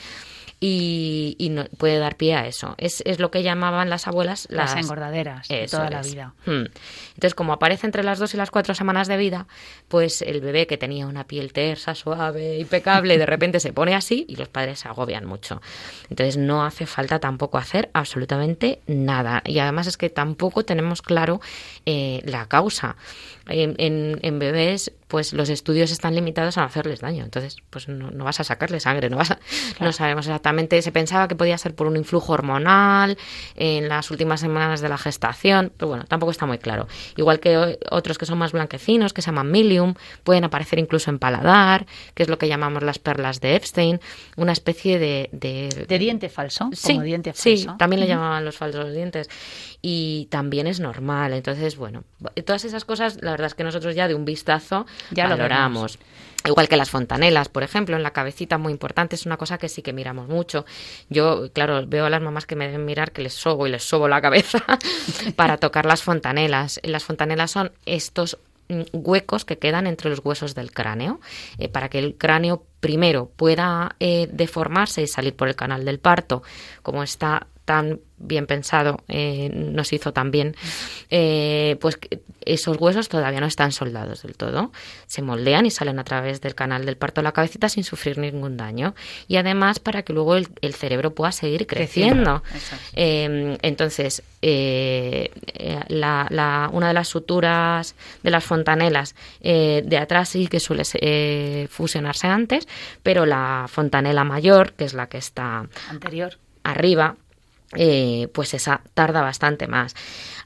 [0.61, 2.75] y, y no, puede dar pie a eso.
[2.79, 5.91] Es, es, lo que llamaban las abuelas las, las engordaderas de toda es.
[5.91, 6.35] la vida.
[6.47, 6.67] Hmm.
[7.15, 9.47] Entonces, como aparece entre las dos y las cuatro semanas de vida,
[9.89, 14.25] pues el bebé que tenía una piel tersa, suave, impecable, de repente se pone así
[14.29, 15.61] y los padres se agobian mucho.
[16.09, 19.43] Entonces, no hace falta tampoco hacer absolutamente nada.
[19.45, 21.41] Y además es que tampoco tenemos claro
[21.87, 22.97] eh, la causa.
[23.49, 27.23] En, en, en, bebés, pues los estudios están limitados a hacerles daño.
[27.23, 29.85] Entonces, pues no, no vas a sacarle sangre, no vas a, claro.
[29.85, 30.83] no sabemos exactamente.
[30.83, 33.17] Se pensaba que podía ser por un influjo hormonal
[33.55, 36.89] en las últimas semanas de la gestación, pero bueno, tampoco está muy claro.
[37.17, 39.95] Igual que otros que son más blanquecinos, que se llaman milium,
[40.25, 44.01] pueden aparecer incluso en paladar, que es lo que llamamos las perlas de Epstein,
[44.37, 45.29] una especie de...
[45.31, 47.77] De, de diente falso, sí, como diente sí, falso.
[47.79, 49.31] también le llamaban los falsos dientes.
[49.81, 51.35] Y también es normal.
[51.35, 52.03] Entonces, bueno,
[52.45, 55.99] todas esas cosas, la verdad es que nosotros ya de un vistazo ya valoramos.
[56.47, 59.71] Igual que las fontanelas, por ejemplo, en la cabecita muy importante, es una cosa que
[59.71, 60.67] sí que miramos mucho.
[61.09, 63.83] Yo, claro, veo a las mamás que me deben mirar que les sobo y les
[63.83, 64.63] sobo la cabeza
[65.37, 66.81] para tocar las fontanelas.
[66.83, 68.37] Las fontanelas son estos
[68.69, 71.19] mm, huecos que quedan entre los huesos del cráneo,
[71.57, 75.99] eh, para que el cráneo primero pueda eh, deformarse y salir por el canal del
[75.99, 76.43] parto,
[76.83, 80.55] como está tan bien pensado, eh, nos hizo tan bien,
[81.11, 81.99] eh, pues
[82.45, 84.73] esos huesos todavía no están soldados del todo.
[85.07, 88.19] Se moldean y salen a través del canal del parto de la cabecita sin sufrir
[88.19, 88.95] ningún daño.
[89.29, 92.43] Y además para que luego el, cerebro pueda seguir creciendo.
[92.95, 94.23] Eh, entonces,
[95.89, 102.69] la, una de las suturas de las fontanelas de atrás sí que suele fusionarse antes,
[103.03, 107.17] pero la fontanela mayor, que es la que está anterior arriba,
[107.77, 109.95] eh, pues esa tarda bastante más.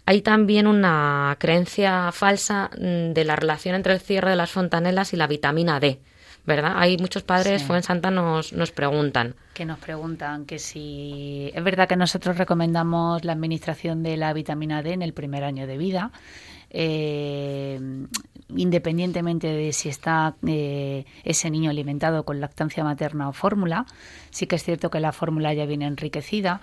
[0.07, 5.13] Hay también una creencia falsa mm, de la relación entre el cierre de las fontanelas
[5.13, 6.01] y la vitamina D.
[6.49, 6.73] ¿verdad?
[6.77, 7.83] Hay muchos padres, sí.
[7.83, 9.35] Santa nos, nos preguntan.
[9.53, 14.83] Que nos preguntan que si es verdad que nosotros recomendamos la administración de la vitamina
[14.83, 16.11] D en el primer año de vida,
[16.71, 17.79] eh,
[18.57, 23.85] independientemente de si está eh, ese niño alimentado con lactancia materna o fórmula.
[24.31, 26.63] Sí que es cierto que la fórmula ya viene enriquecida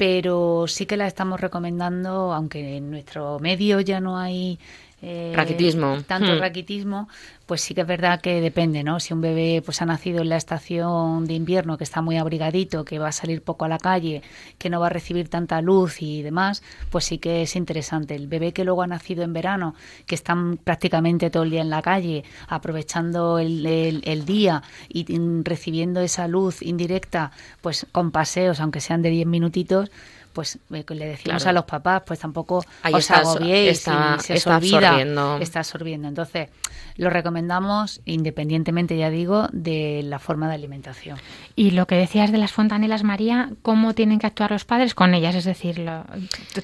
[0.00, 4.58] pero sí que la estamos recomendando, aunque en nuestro medio ya no hay
[5.02, 6.02] eh, raquitismo.
[6.06, 6.38] tanto hmm.
[6.38, 7.08] raquitismo,
[7.46, 9.00] pues sí que es verdad que depende, ¿no?
[9.00, 12.84] Si un bebé pues ha nacido en la estación de invierno, que está muy abrigadito,
[12.84, 14.22] que va a salir poco a la calle,
[14.58, 18.14] que no va a recibir tanta luz y demás, pues sí que es interesante.
[18.14, 19.74] El bebé que luego ha nacido en verano,
[20.06, 25.06] que están prácticamente todo el día en la calle, aprovechando el, el, día y
[25.42, 27.32] recibiendo esa luz indirecta,
[27.62, 29.90] pues con paseos, aunque sean de 10 minutitos,
[30.32, 34.56] pues eh, le decimos a los papás, pues tampoco Ahí os agobiéis está, se está
[34.56, 35.38] olvida, absorbiendo.
[35.40, 36.08] está absorbiendo.
[36.08, 36.48] Entonces,
[36.96, 41.18] lo recomendamos independientemente, ya digo, de la forma de alimentación.
[41.56, 45.14] Y lo que decías de las fontanelas, María, ¿cómo tienen que actuar los padres con
[45.14, 45.34] ellas?
[45.34, 45.88] Es decir,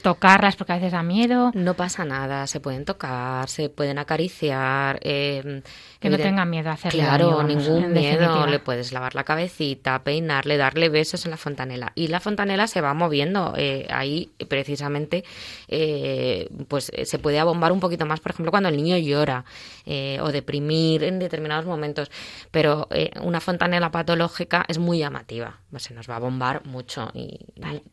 [0.03, 1.51] tocarlas porque a veces da miedo.
[1.55, 4.99] No pasa nada, se pueden tocar, se pueden acariciar.
[5.03, 5.63] Eh,
[6.01, 7.01] que no tengan miedo a hacerlo.
[7.01, 8.47] Claro, ningún miedo.
[8.47, 11.93] Le puedes lavar la cabecita, peinarle, darle besos en la fontanela.
[11.95, 13.55] Y la fontanela se va moviendo.
[13.57, 15.25] Eh, ahí, precisamente,
[15.69, 19.45] eh, pues se puede abombar un poquito más, por ejemplo, cuando el niño llora
[19.85, 22.11] eh, o deprimir en determinados momentos.
[22.51, 22.89] Pero
[23.23, 25.59] una fontanela patológica es muy llamativa.
[25.77, 27.39] Se nos va a bombar mucho y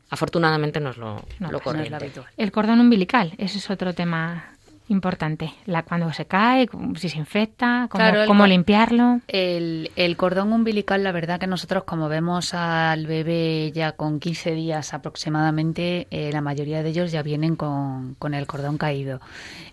[0.09, 2.11] afortunadamente no es lo, no, lo corriente.
[2.37, 4.52] el cordón umbilical, ese es otro tema
[4.89, 5.53] importante.
[5.65, 7.87] La, cuando se cae, si se infecta,
[8.27, 9.21] cómo, limpiarlo.
[9.27, 14.51] El, el, cordón umbilical, la verdad que nosotros como vemos al bebé ya con 15
[14.51, 19.21] días aproximadamente, eh, la mayoría de ellos ya vienen con, con el cordón caído.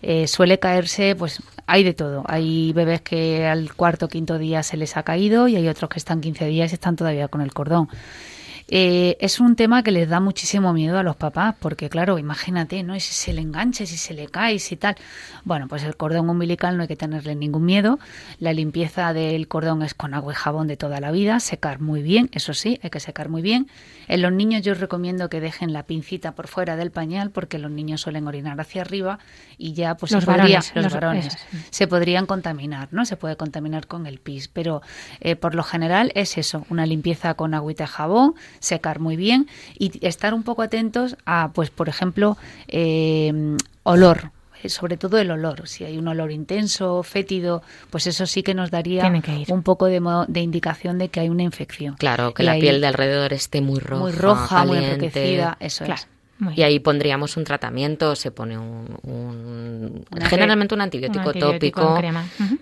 [0.01, 2.23] Eh, suele caerse, pues hay de todo.
[2.27, 5.89] Hay bebés que al cuarto o quinto día se les ha caído y hay otros
[5.89, 7.89] que están 15 días y están todavía con el cordón.
[8.73, 12.83] Eh, es un tema que les da muchísimo miedo a los papás, porque claro, imagínate,
[12.83, 12.95] ¿no?
[12.95, 14.95] Y si se le enganche, si se le cae, si tal.
[15.43, 17.99] Bueno, pues el cordón umbilical no hay que tenerle ningún miedo.
[18.39, 22.01] La limpieza del cordón es con agua y jabón de toda la vida, secar muy
[22.01, 23.67] bien, eso sí, hay que secar muy bien.
[24.07, 27.59] En los niños yo os recomiendo que dejen la pincita por fuera del pañal, porque
[27.59, 29.19] los niños suelen orinar hacia arriba
[29.57, 31.37] y ya pues los se, varones, los varones
[31.69, 33.05] se podrían contaminar, ¿no?
[33.05, 34.81] Se puede contaminar con el pis, pero
[35.19, 39.47] eh, por lo general es eso, una limpieza con agüita y jabón, secar muy bien
[39.77, 42.37] y estar un poco atentos a, pues, por ejemplo,
[42.69, 44.31] eh, olor
[44.63, 45.67] eh, sobre todo el olor.
[45.67, 49.11] Si hay un olor intenso, fétido, pues eso sí que nos daría
[49.49, 51.95] un poco de, de, indicación de que hay una infección.
[51.95, 56.07] Claro, que la piel de alrededor esté muy roja, muy roja, muy enriquecida, eso es.
[56.55, 61.99] y ahí pondríamos un tratamiento, se pone un, generalmente un antibiótico, tópico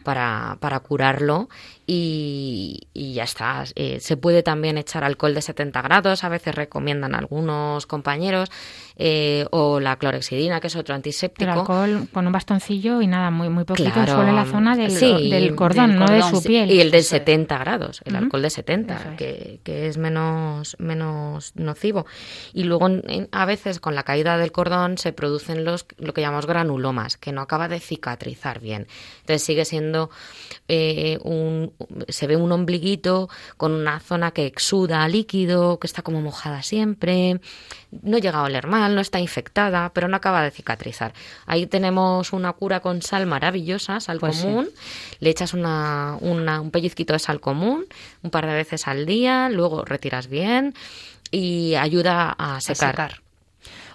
[0.03, 1.49] para, para curarlo
[1.91, 3.63] y, ya está.
[3.75, 8.51] Eh, se puede también echar alcohol de 70 grados, a veces recomiendan algunos compañeros,
[8.95, 11.51] eh, o la clorexidina, que es otro antiséptico.
[11.51, 14.93] El alcohol con un bastoncillo y nada, muy muy poquito, solo en la zona del,
[15.29, 16.69] del, cordón, no de su piel.
[16.69, 22.05] Y el de 70 grados, el alcohol de 70, Que, que, es menos, menos nocivo.
[22.53, 22.87] Y luego,
[23.31, 27.31] a veces, con la caída del cordón, se producen los lo que llamamos granulomas, que
[27.31, 28.87] no acaba de cicatrizar bien.
[29.21, 30.11] Entonces sigue siendo
[30.67, 31.73] eh, un,
[32.07, 37.39] se ve un ombliguito con una zona que exuda líquido, que está como mojada siempre,
[38.01, 41.13] no llega a oler mal, no está infectada, pero no acaba de cicatrizar.
[41.45, 44.69] Ahí tenemos una cura con sal maravillosa, sal pues común,
[45.19, 47.85] le echas una, un pellizquito de sal común
[48.21, 50.73] un par de veces al día, luego retiras bien
[51.31, 53.21] y ayuda a secar.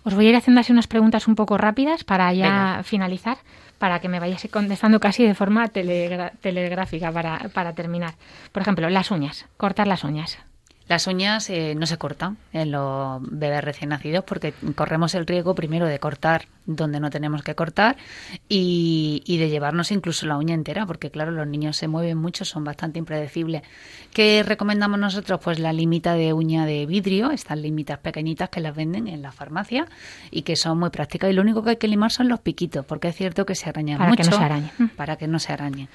[0.05, 3.39] Os voy a ir haciendo así unas preguntas un poco rápidas para ya finalizar
[3.79, 8.15] para que me vayas contestando casi de forma telegráfica para, para terminar.
[8.53, 10.39] Por ejemplo, las uñas, cortar las uñas.
[10.87, 15.55] Las uñas eh, no se cortan en los bebés recién nacidos porque corremos el riesgo
[15.55, 17.97] primero de cortar donde no tenemos que cortar
[18.49, 22.45] y, y, de llevarnos incluso la uña entera porque claro los niños se mueven mucho
[22.45, 23.63] son bastante impredecibles
[24.13, 25.41] ¿qué recomendamos nosotros?
[25.43, 29.33] pues la limita de uña de vidrio estas limitas pequeñitas que las venden en la
[29.33, 29.87] farmacia
[30.31, 32.85] y que son muy prácticas y lo único que hay que limar son los piquitos
[32.85, 34.71] porque es cierto que se arañan Para mucho que no se arañen.
[34.97, 35.89] para que no se arañen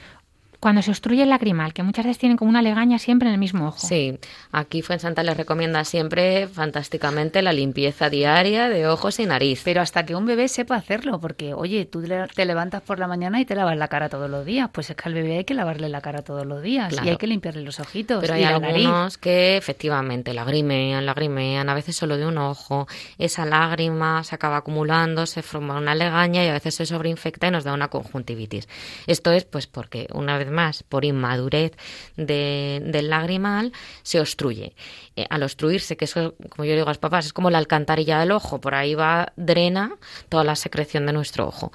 [0.60, 3.39] Cuando se obstruye el lagrimal, que muchas veces tienen como una legaña siempre en el
[3.39, 3.80] mismo ojo.
[3.88, 4.20] Sí,
[4.51, 9.62] aquí Fuensanta les recomienda siempre fantásticamente la limpieza diaria de ojos y nariz.
[9.64, 12.03] Pero hasta que un bebé sepa hacerlo, porque oye, tú
[12.36, 14.95] te levantas por la mañana y te lavas la cara todos los días, pues es
[14.95, 17.07] que al bebé hay que lavarle la cara todos los días Claro.
[17.07, 18.86] y hay que limpiarle los ojitos Pero y hay la nariz.
[18.86, 22.88] algunos que efectivamente lagrimean, lagrimean, a veces solo de un ojo.
[23.18, 27.51] Esa lágrima se acaba acumulando, se forma una legaña y a veces se sobreinfecta y
[27.51, 28.68] nos da una conjuntivitis.
[29.07, 31.74] Esto es pues porque, una vez más, por inmadurez
[32.16, 33.74] de- del lagrimal,
[34.04, 34.74] se obstruye.
[35.16, 38.20] Eh, al obstruirse, que eso, como yo digo a los papás, es como la alcantarilla
[38.20, 39.95] del ojo, por ahí va, drena
[40.30, 41.72] toda la secreción de nuestro ojo.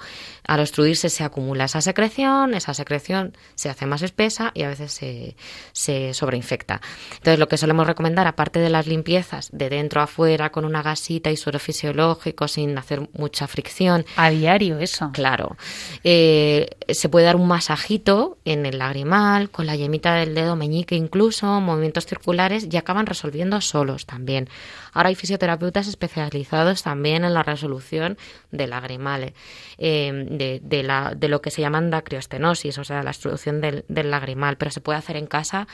[0.47, 4.91] Al obstruirse se acumula esa secreción, esa secreción se hace más espesa y a veces
[4.91, 5.35] se,
[5.73, 6.81] se sobreinfecta.
[7.17, 10.83] Entonces, lo que solemos recomendar, aparte de las limpiezas de dentro a afuera con una
[10.83, 15.09] gasita y suero fisiológico sin hacer mucha fricción, A diario eso.
[15.13, 15.57] Claro.
[16.03, 20.95] Eh, se puede dar un masajito en el lagrimal, con la yemita del dedo meñique
[20.95, 24.49] incluso, movimientos circulares y acaban resolviendo solos también.
[24.93, 28.17] Ahora hay fisioterapeutas especializados también en la resolución
[28.51, 29.33] de lagrimales,
[29.77, 33.85] eh, de, de la, de lo que se llama endocriostenosis, o sea, la obstrucción del,
[33.87, 35.67] del lagrimal, pero se puede hacer en casa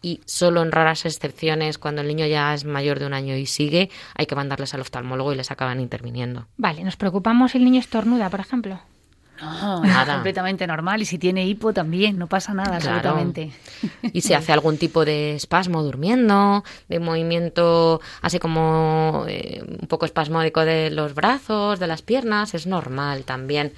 [0.00, 3.46] y solo en raras excepciones, cuando el niño ya es mayor de un año y
[3.46, 6.46] sigue, hay que mandarles al oftalmólogo y les acaban interviniendo.
[6.56, 8.80] Vale, nos preocupamos si el niño estornuda, por ejemplo.
[9.40, 10.02] No, Nada.
[10.02, 12.96] es completamente normal y si tiene hipo también, no pasa nada Claro.
[13.10, 13.52] absolutamente.
[14.12, 20.06] y se hace algún tipo de espasmo durmiendo, de movimiento así como eh, un poco
[20.06, 23.72] espasmódico de los brazos, de las piernas, es normal también.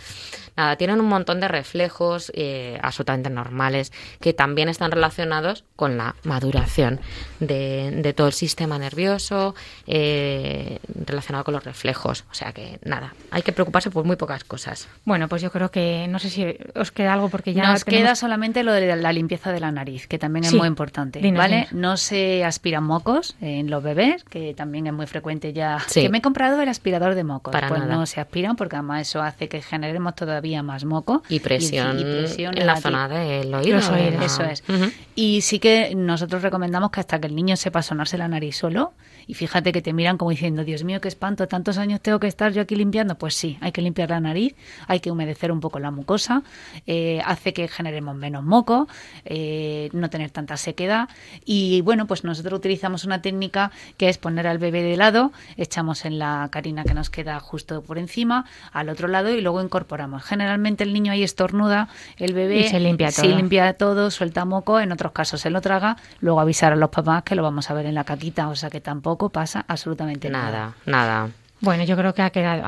[0.56, 6.14] Nada, tienen un montón de reflejos eh, absolutamente normales que también están relacionados con la
[6.24, 7.00] maduración
[7.40, 9.54] de, de todo el sistema nervioso,
[9.86, 12.24] eh, relacionado con los reflejos.
[12.30, 14.88] O sea que nada, hay que preocuparse por muy pocas cosas.
[15.04, 18.02] Bueno, pues yo creo que no sé si os queda algo porque ya Nos tenemos-
[18.04, 20.56] queda solamente lo de la limpieza de la nariz, que también es Sí.
[20.56, 21.56] muy importante, Dinos, ¿vale?
[21.70, 21.72] dinos.
[21.72, 25.78] No se aspiran mocos en los bebés, que también es muy frecuente ya.
[25.86, 26.02] Sí.
[26.02, 27.52] Que me he comprado el aspirador de mocos.
[27.52, 27.94] Para pues nada.
[27.94, 32.02] no se aspiran porque además eso hace que generemos todavía más moco Y presión, y
[32.02, 33.76] presión en la zona del oído.
[33.76, 34.24] Los oídos.
[34.24, 34.62] Eso es.
[34.68, 34.90] Ujú.
[35.14, 38.94] Y sí que nosotros recomendamos que hasta que el niño sepa sonarse la nariz solo,
[39.30, 42.26] y fíjate que te miran como diciendo, Dios mío, qué espanto, tantos años tengo que
[42.26, 43.14] estar yo aquí limpiando.
[43.14, 44.56] Pues sí, hay que limpiar la nariz,
[44.88, 46.42] hay que humedecer un poco la mucosa,
[46.88, 48.88] eh, hace que generemos menos moco,
[49.24, 51.08] eh, no tener tanta sequedad.
[51.44, 56.04] Y bueno, pues nosotros utilizamos una técnica que es poner al bebé de lado, echamos
[56.04, 60.24] en la carina que nos queda justo por encima, al otro lado y luego incorporamos.
[60.24, 63.36] Generalmente el niño ahí estornuda, el bebé Y se limpia sí, todo.
[63.36, 67.22] limpia todo, suelta moco, en otros casos se lo traga, luego avisar a los papás
[67.22, 70.50] que lo vamos a ver en la caquita, o sea que tampoco pasa absolutamente nada.
[70.50, 71.30] Nada, nada.
[71.60, 72.62] Bueno, yo creo que ha quedado,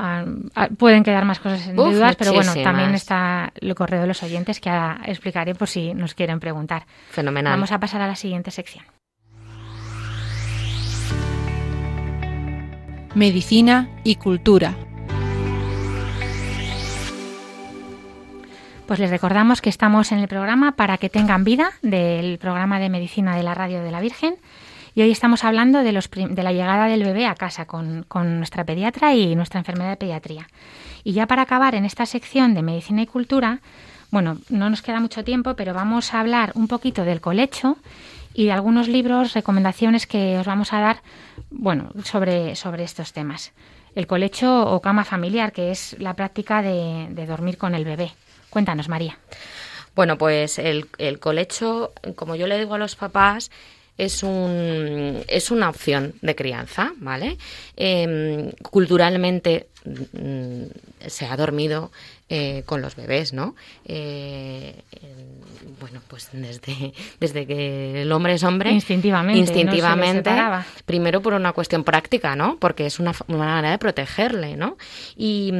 [0.77, 4.21] pueden quedar más cosas en Uf, dudas, pero bueno, también está el correo de los
[4.21, 6.85] oyentes que ahora explicaré por si nos quieren preguntar.
[7.09, 7.53] Fenomenal.
[7.53, 8.85] Vamos a pasar a la siguiente sección.
[13.15, 14.75] Medicina y cultura.
[18.85, 22.89] Pues les recordamos que estamos en el programa Para que tengan vida, del programa de
[22.89, 24.35] medicina de la Radio de la Virgen.
[24.95, 28.37] Y hoy estamos hablando de, los de la llegada del bebé a casa con, con
[28.37, 30.47] nuestra pediatra y nuestra enfermera de pediatría.
[31.03, 33.59] Y ya para acabar en esta sección de medicina y cultura,
[34.11, 37.77] bueno, no nos queda mucho tiempo, pero vamos a hablar un poquito del colecho
[38.35, 41.01] y de algunos libros, recomendaciones que os vamos a dar,
[41.49, 43.51] bueno, sobre, sobre estos temas.
[43.95, 48.11] El colecho o cama familiar, que es la práctica de, de dormir con el bebé.
[48.51, 49.17] Cuéntanos, María.
[49.95, 53.51] Bueno, pues el, el colecho, como yo le digo a los papás,
[53.97, 57.37] es, un, es una opción de crianza, ¿vale?
[57.75, 60.63] Em, culturalmente mm,
[61.07, 61.91] se ha dormido
[62.29, 63.55] eh, con los bebés, ¿no?
[63.85, 65.43] Eh, en-
[65.79, 68.71] bueno, pues desde, desde que el hombre es hombre.
[68.71, 70.31] Instintivamente, no se les Instintivamente.
[70.85, 72.57] primero por una cuestión práctica, ¿no?
[72.59, 74.77] Porque es una, manera de protegerle, ¿no?
[75.15, 75.51] Y.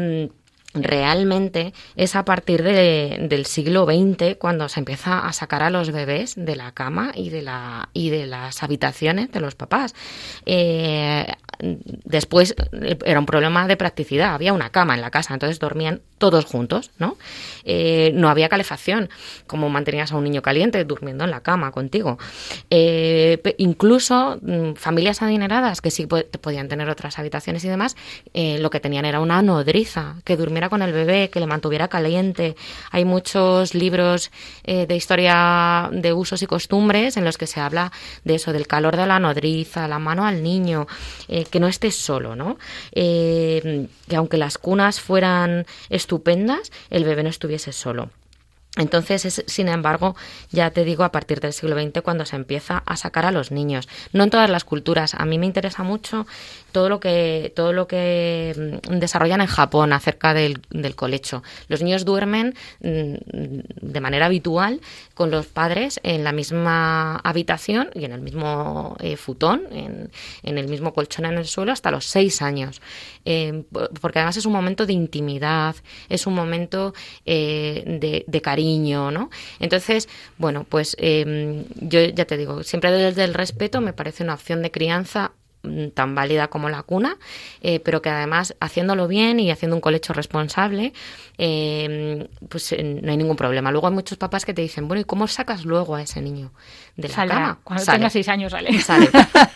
[0.74, 5.92] realmente es a partir de- del siglo XX cuando se empieza a sacar a los
[5.92, 9.94] bebés de la cama y de, la, y de las habitaciones de los papás.
[10.46, 11.28] Eh,
[11.60, 16.02] después eh, era un problema de practicidad, había una cama en la casa, entonces dormían
[16.18, 17.18] todos juntos, ¿no?
[17.66, 19.10] Eh, no había calefacción,
[19.48, 22.18] como mantenías a un niño caliente durmiendo en la cama contigo.
[23.58, 27.96] Incluso mm, familias adineradas que sí po- podían tener otras habitaciones y demás,
[28.34, 32.56] lo que tenían era una nodriza que durmiera con el bebé, que le mantuviera caliente.
[32.92, 34.32] Hay muchos libros
[34.64, 37.92] eh, de historia de usos y costumbres en los que se habla
[38.24, 40.88] de eso, del calor de la nodriza, la mano al niño,
[41.28, 42.58] eh, que no estés solo, ¿no?
[42.92, 48.10] Eh, que aunque las cunas fueran estupendas, el bebé no estuviese solo.
[48.76, 50.16] Entonces es, sin embargo,
[50.52, 53.52] ya te digo, a partir del siglo XX cuando se empieza a sacar a los
[53.52, 53.88] niños.
[54.14, 55.14] No en todas las culturas.
[55.14, 56.26] A mí me interesa mucho
[56.74, 61.42] todo lo que, todo lo que mm, desarrollan en Japón acerca del, del colecho.
[61.70, 63.14] Los niños duermen mm,
[63.82, 64.82] de manera habitual
[65.14, 70.12] con los padres en la misma habitación y en el mismo eh, futón, en,
[70.44, 72.82] en el mismo colchón en el suelo hasta los seis años.
[73.24, 73.64] P-
[74.02, 75.76] porque además es un momento de intimidad,
[76.10, 76.94] es un momento
[77.26, 79.30] eh, de, de cariño, ¿no?
[79.60, 84.34] Entonces, bueno, pues eh, yo ya te digo, siempre desde el respeto me parece una
[84.34, 85.32] opción de crianza
[85.94, 87.18] tan válida como la cuna,
[87.62, 90.94] eh, pero que además haciéndolo bien y haciendo un colecho responsable,
[91.38, 93.72] eh, pues eh, no hay ningún problema.
[93.72, 96.52] Luego hay muchos papás que te dicen, bueno, ¿y cómo sacas luego a ese niño
[96.98, 97.36] de la Saldrá.
[97.36, 97.60] cama?
[97.64, 97.98] Cuando Sale.
[97.98, 98.80] tenga seis años sale.
[98.82, 99.10] Sale.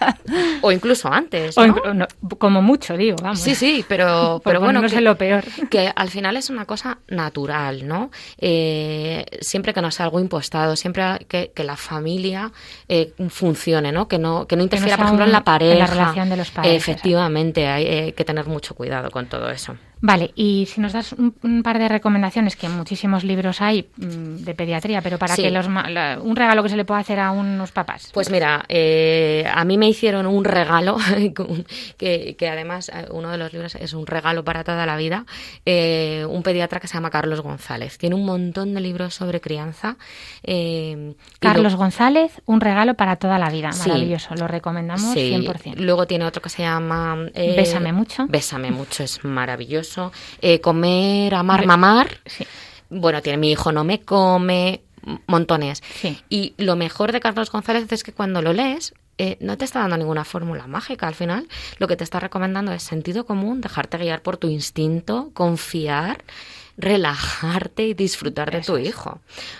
[0.61, 1.93] o incluso antes, O ¿no?
[1.93, 3.39] no, como mucho, digo, vamos.
[3.39, 5.43] Sí, sí, pero, pero bueno, que, en lo peor.
[5.69, 8.11] que al final es una cosa natural, ¿no?
[8.37, 12.51] Eh, siempre que no sea algo impostado, siempre que, que la familia
[12.87, 14.07] eh, funcione, ¿no?
[14.07, 16.11] Que no, que no interfiera, por ejemplo, en la en la pareja.
[16.11, 19.75] relación de los padres, Efectivamente, hay eh, que tener mucho cuidado con todo eso.
[19.99, 24.43] Vale, y si nos das un, un par de recomendaciones, que muchísimos libros hay mm,
[24.43, 25.41] de pediatría, pero para Sí.
[25.43, 28.11] que los la- un regalo que se le pueda hacer a unos papás.
[28.13, 30.97] Pues mira, eh, a mí me hicieron un regalo,
[31.97, 35.25] que, que además eh, uno de los libros es un regalo para toda la vida,
[35.65, 37.97] eh, un pediatra que se llama Carlos González.
[37.97, 39.97] Tiene un montón de libros sobre crianza.
[40.43, 43.71] eh, Carlos lo- González, un regalo para toda la vida.
[43.71, 43.89] Sí.
[43.89, 45.75] Maravilloso, lo recomendamos Sí, 100%.
[45.77, 47.17] Luego tiene otro que se llama...
[47.33, 48.25] eh, Bésame mucho.
[48.27, 49.86] Bésame mucho, es maravilloso.
[50.41, 52.19] Eh, comer, amar, mamar.
[52.25, 52.45] Sí,
[52.89, 54.81] Bueno, tiene mi hijo no me come,
[55.27, 55.81] montones.
[56.01, 56.19] sí.
[56.29, 59.79] Y lo mejor de Carlos González es que cuando lo lees, eh, no te está
[59.79, 61.47] dando ninguna fórmula mágica al final.
[61.79, 66.23] Lo que te está recomendando es sentido común, dejarte guiar por tu instinto, confiar,
[66.77, 69.09] relajarte y disfrutar de tu hijo.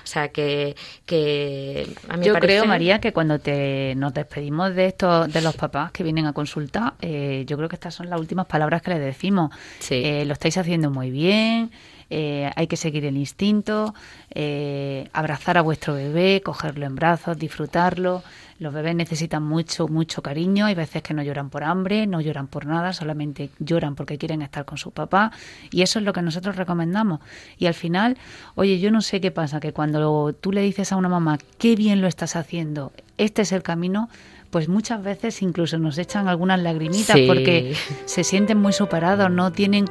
[0.04, 4.74] O sea que, que a mí Yo parece- creo, María, que cuando te, nos despedimos
[4.76, 8.10] de estos, de los papás que vienen a consulta, eh, yo creo que estas son
[8.10, 9.52] las últimas palabras que les decimos.
[9.80, 9.96] Sí.
[10.04, 11.72] Eh, lo estáis haciendo muy bien,
[12.10, 13.94] eh, hay que seguir el instinto,
[14.34, 18.24] eh, abrazar a vuestro bebé, cogerlo en brazos, disfrutarlo.
[18.60, 20.66] Los bebés necesitan mucho, mucho cariño.
[20.66, 24.42] Hay veces que no lloran por hambre, no lloran por nada, solamente lloran porque quieren
[24.42, 25.32] estar con su papá.
[25.70, 27.20] Y eso es lo que nosotros recomendamos.
[27.60, 28.18] Y al final,
[28.56, 31.76] oye, yo no sé qué pasa, que cuando tú le dices a una mamá, qué
[31.76, 34.10] bien lo estás haciendo, este es el camino,
[34.50, 37.26] pues muchas veces incluso nos echan algunas lagrimitas Sí.
[37.28, 39.86] porque se sienten muy superados, no tienen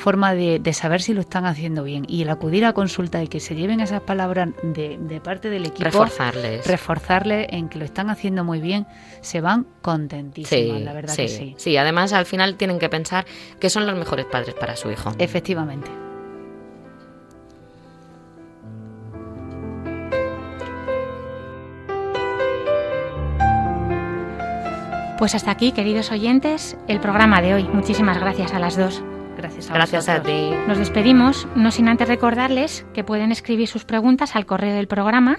[0.00, 2.04] forma de, de saber si lo están haciendo bien.
[2.08, 5.66] Y el acudir a consulta y que se lleven esas palabras de, de parte del
[5.66, 6.66] equipo, reforzarles.
[6.66, 8.86] reforzarles en que lo están haciendo muy bien,
[9.20, 11.54] se van contentísimas, la verdad sí, que sí.
[11.56, 11.76] sí.
[11.76, 13.26] además al final tienen que pensar
[13.60, 15.12] que son los mejores padres para su hijo.
[15.18, 15.90] Efectivamente.
[25.18, 27.64] Pues hasta aquí, queridos oyentes, el programa de hoy.
[27.64, 29.02] Muchísimas gracias a las dos.
[29.40, 30.50] Gracias a Gracias a ti.
[30.68, 35.38] Nos despedimos, no sin antes recordarles que pueden escribir sus preguntas al correo del programa,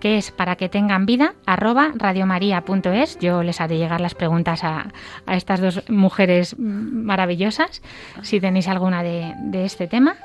[0.00, 3.18] que es para que tengan vida, arroba radiomaria.es.
[3.20, 4.88] Yo les haré llegar las preguntas a,
[5.26, 7.82] a estas dos mujeres maravillosas,
[8.22, 10.16] si tenéis alguna de, de este tema.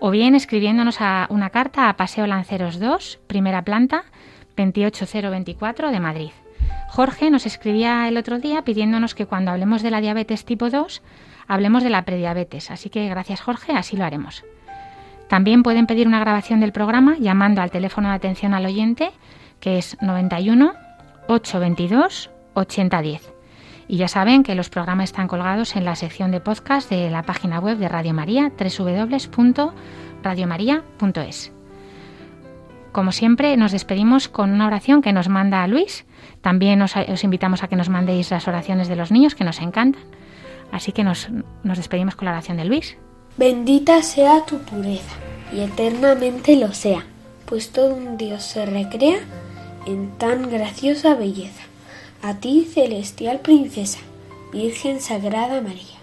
[0.00, 4.04] O bien escribiéndonos a una carta a Paseo Lanceros 2, primera planta,
[4.56, 6.30] 28024 de Madrid.
[6.88, 11.02] Jorge nos escribía el otro día pidiéndonos que cuando hablemos de la diabetes tipo 2
[11.46, 12.70] hablemos de la prediabetes.
[12.70, 14.44] Así que gracias Jorge, así lo haremos.
[15.28, 19.10] También pueden pedir una grabación del programa llamando al teléfono de atención al oyente
[19.60, 20.74] que es 91
[21.28, 23.32] 822 8010.
[23.88, 27.22] Y ya saben que los programas están colgados en la sección de podcast de la
[27.22, 31.52] página web de Radio María, www.radiomaria.es.
[32.92, 36.06] Como siempre, nos despedimos con una oración que nos manda Luis.
[36.40, 39.60] También os, os invitamos a que nos mandéis las oraciones de los niños, que nos
[39.60, 40.02] encantan.
[40.74, 41.28] Así que nos,
[41.62, 42.96] nos despedimos con la oración de Luis.
[43.36, 45.14] Bendita sea tu pureza,
[45.52, 47.06] y eternamente lo sea,
[47.46, 49.20] pues todo un Dios se recrea
[49.86, 51.62] en tan graciosa belleza.
[52.22, 54.00] A ti, celestial princesa,
[54.52, 55.98] Virgen Sagrada María,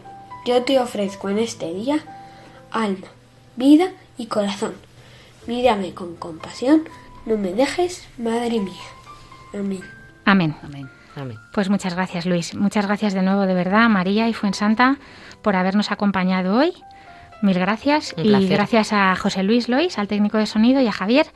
[0.46, 2.00] yo te ofrezco en este día
[2.72, 3.08] alma,
[3.58, 4.74] vida y corazón.
[5.48, 6.84] Mírame con compasión,
[7.26, 8.88] no me dejes, Madre mía.
[9.54, 9.84] Amén.
[10.24, 10.56] Amén.
[10.64, 11.01] Amén.
[11.16, 11.38] Amén.
[11.52, 12.56] Pues muchas gracias, Luis.
[12.56, 14.98] Muchas gracias de nuevo, de verdad, María y Fuensanta,
[15.42, 16.74] por habernos acompañado hoy.
[17.42, 18.14] Mil gracias.
[18.18, 18.50] Un y placer.
[18.50, 21.28] gracias a José Luis Lois, al técnico de sonido, y a Javier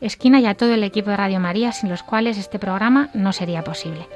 [0.00, 3.32] Esquina y a todo el equipo de Radio María, sin los cuales este programa no
[3.32, 4.06] sería posible.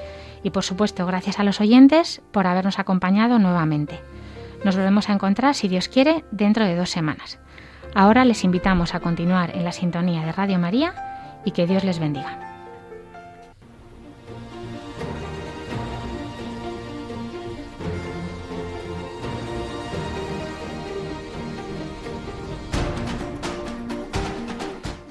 [0.42, 4.00] Y por supuesto, gracias a los oyentes por habernos acompañado nuevamente.
[4.64, 7.38] Nos volvemos a encontrar, si Dios quiere, dentro de dos semanas.
[7.94, 10.94] Ahora les invitamos a continuar en la sintonía de Radio María
[11.44, 12.47] y que Dios les bendiga.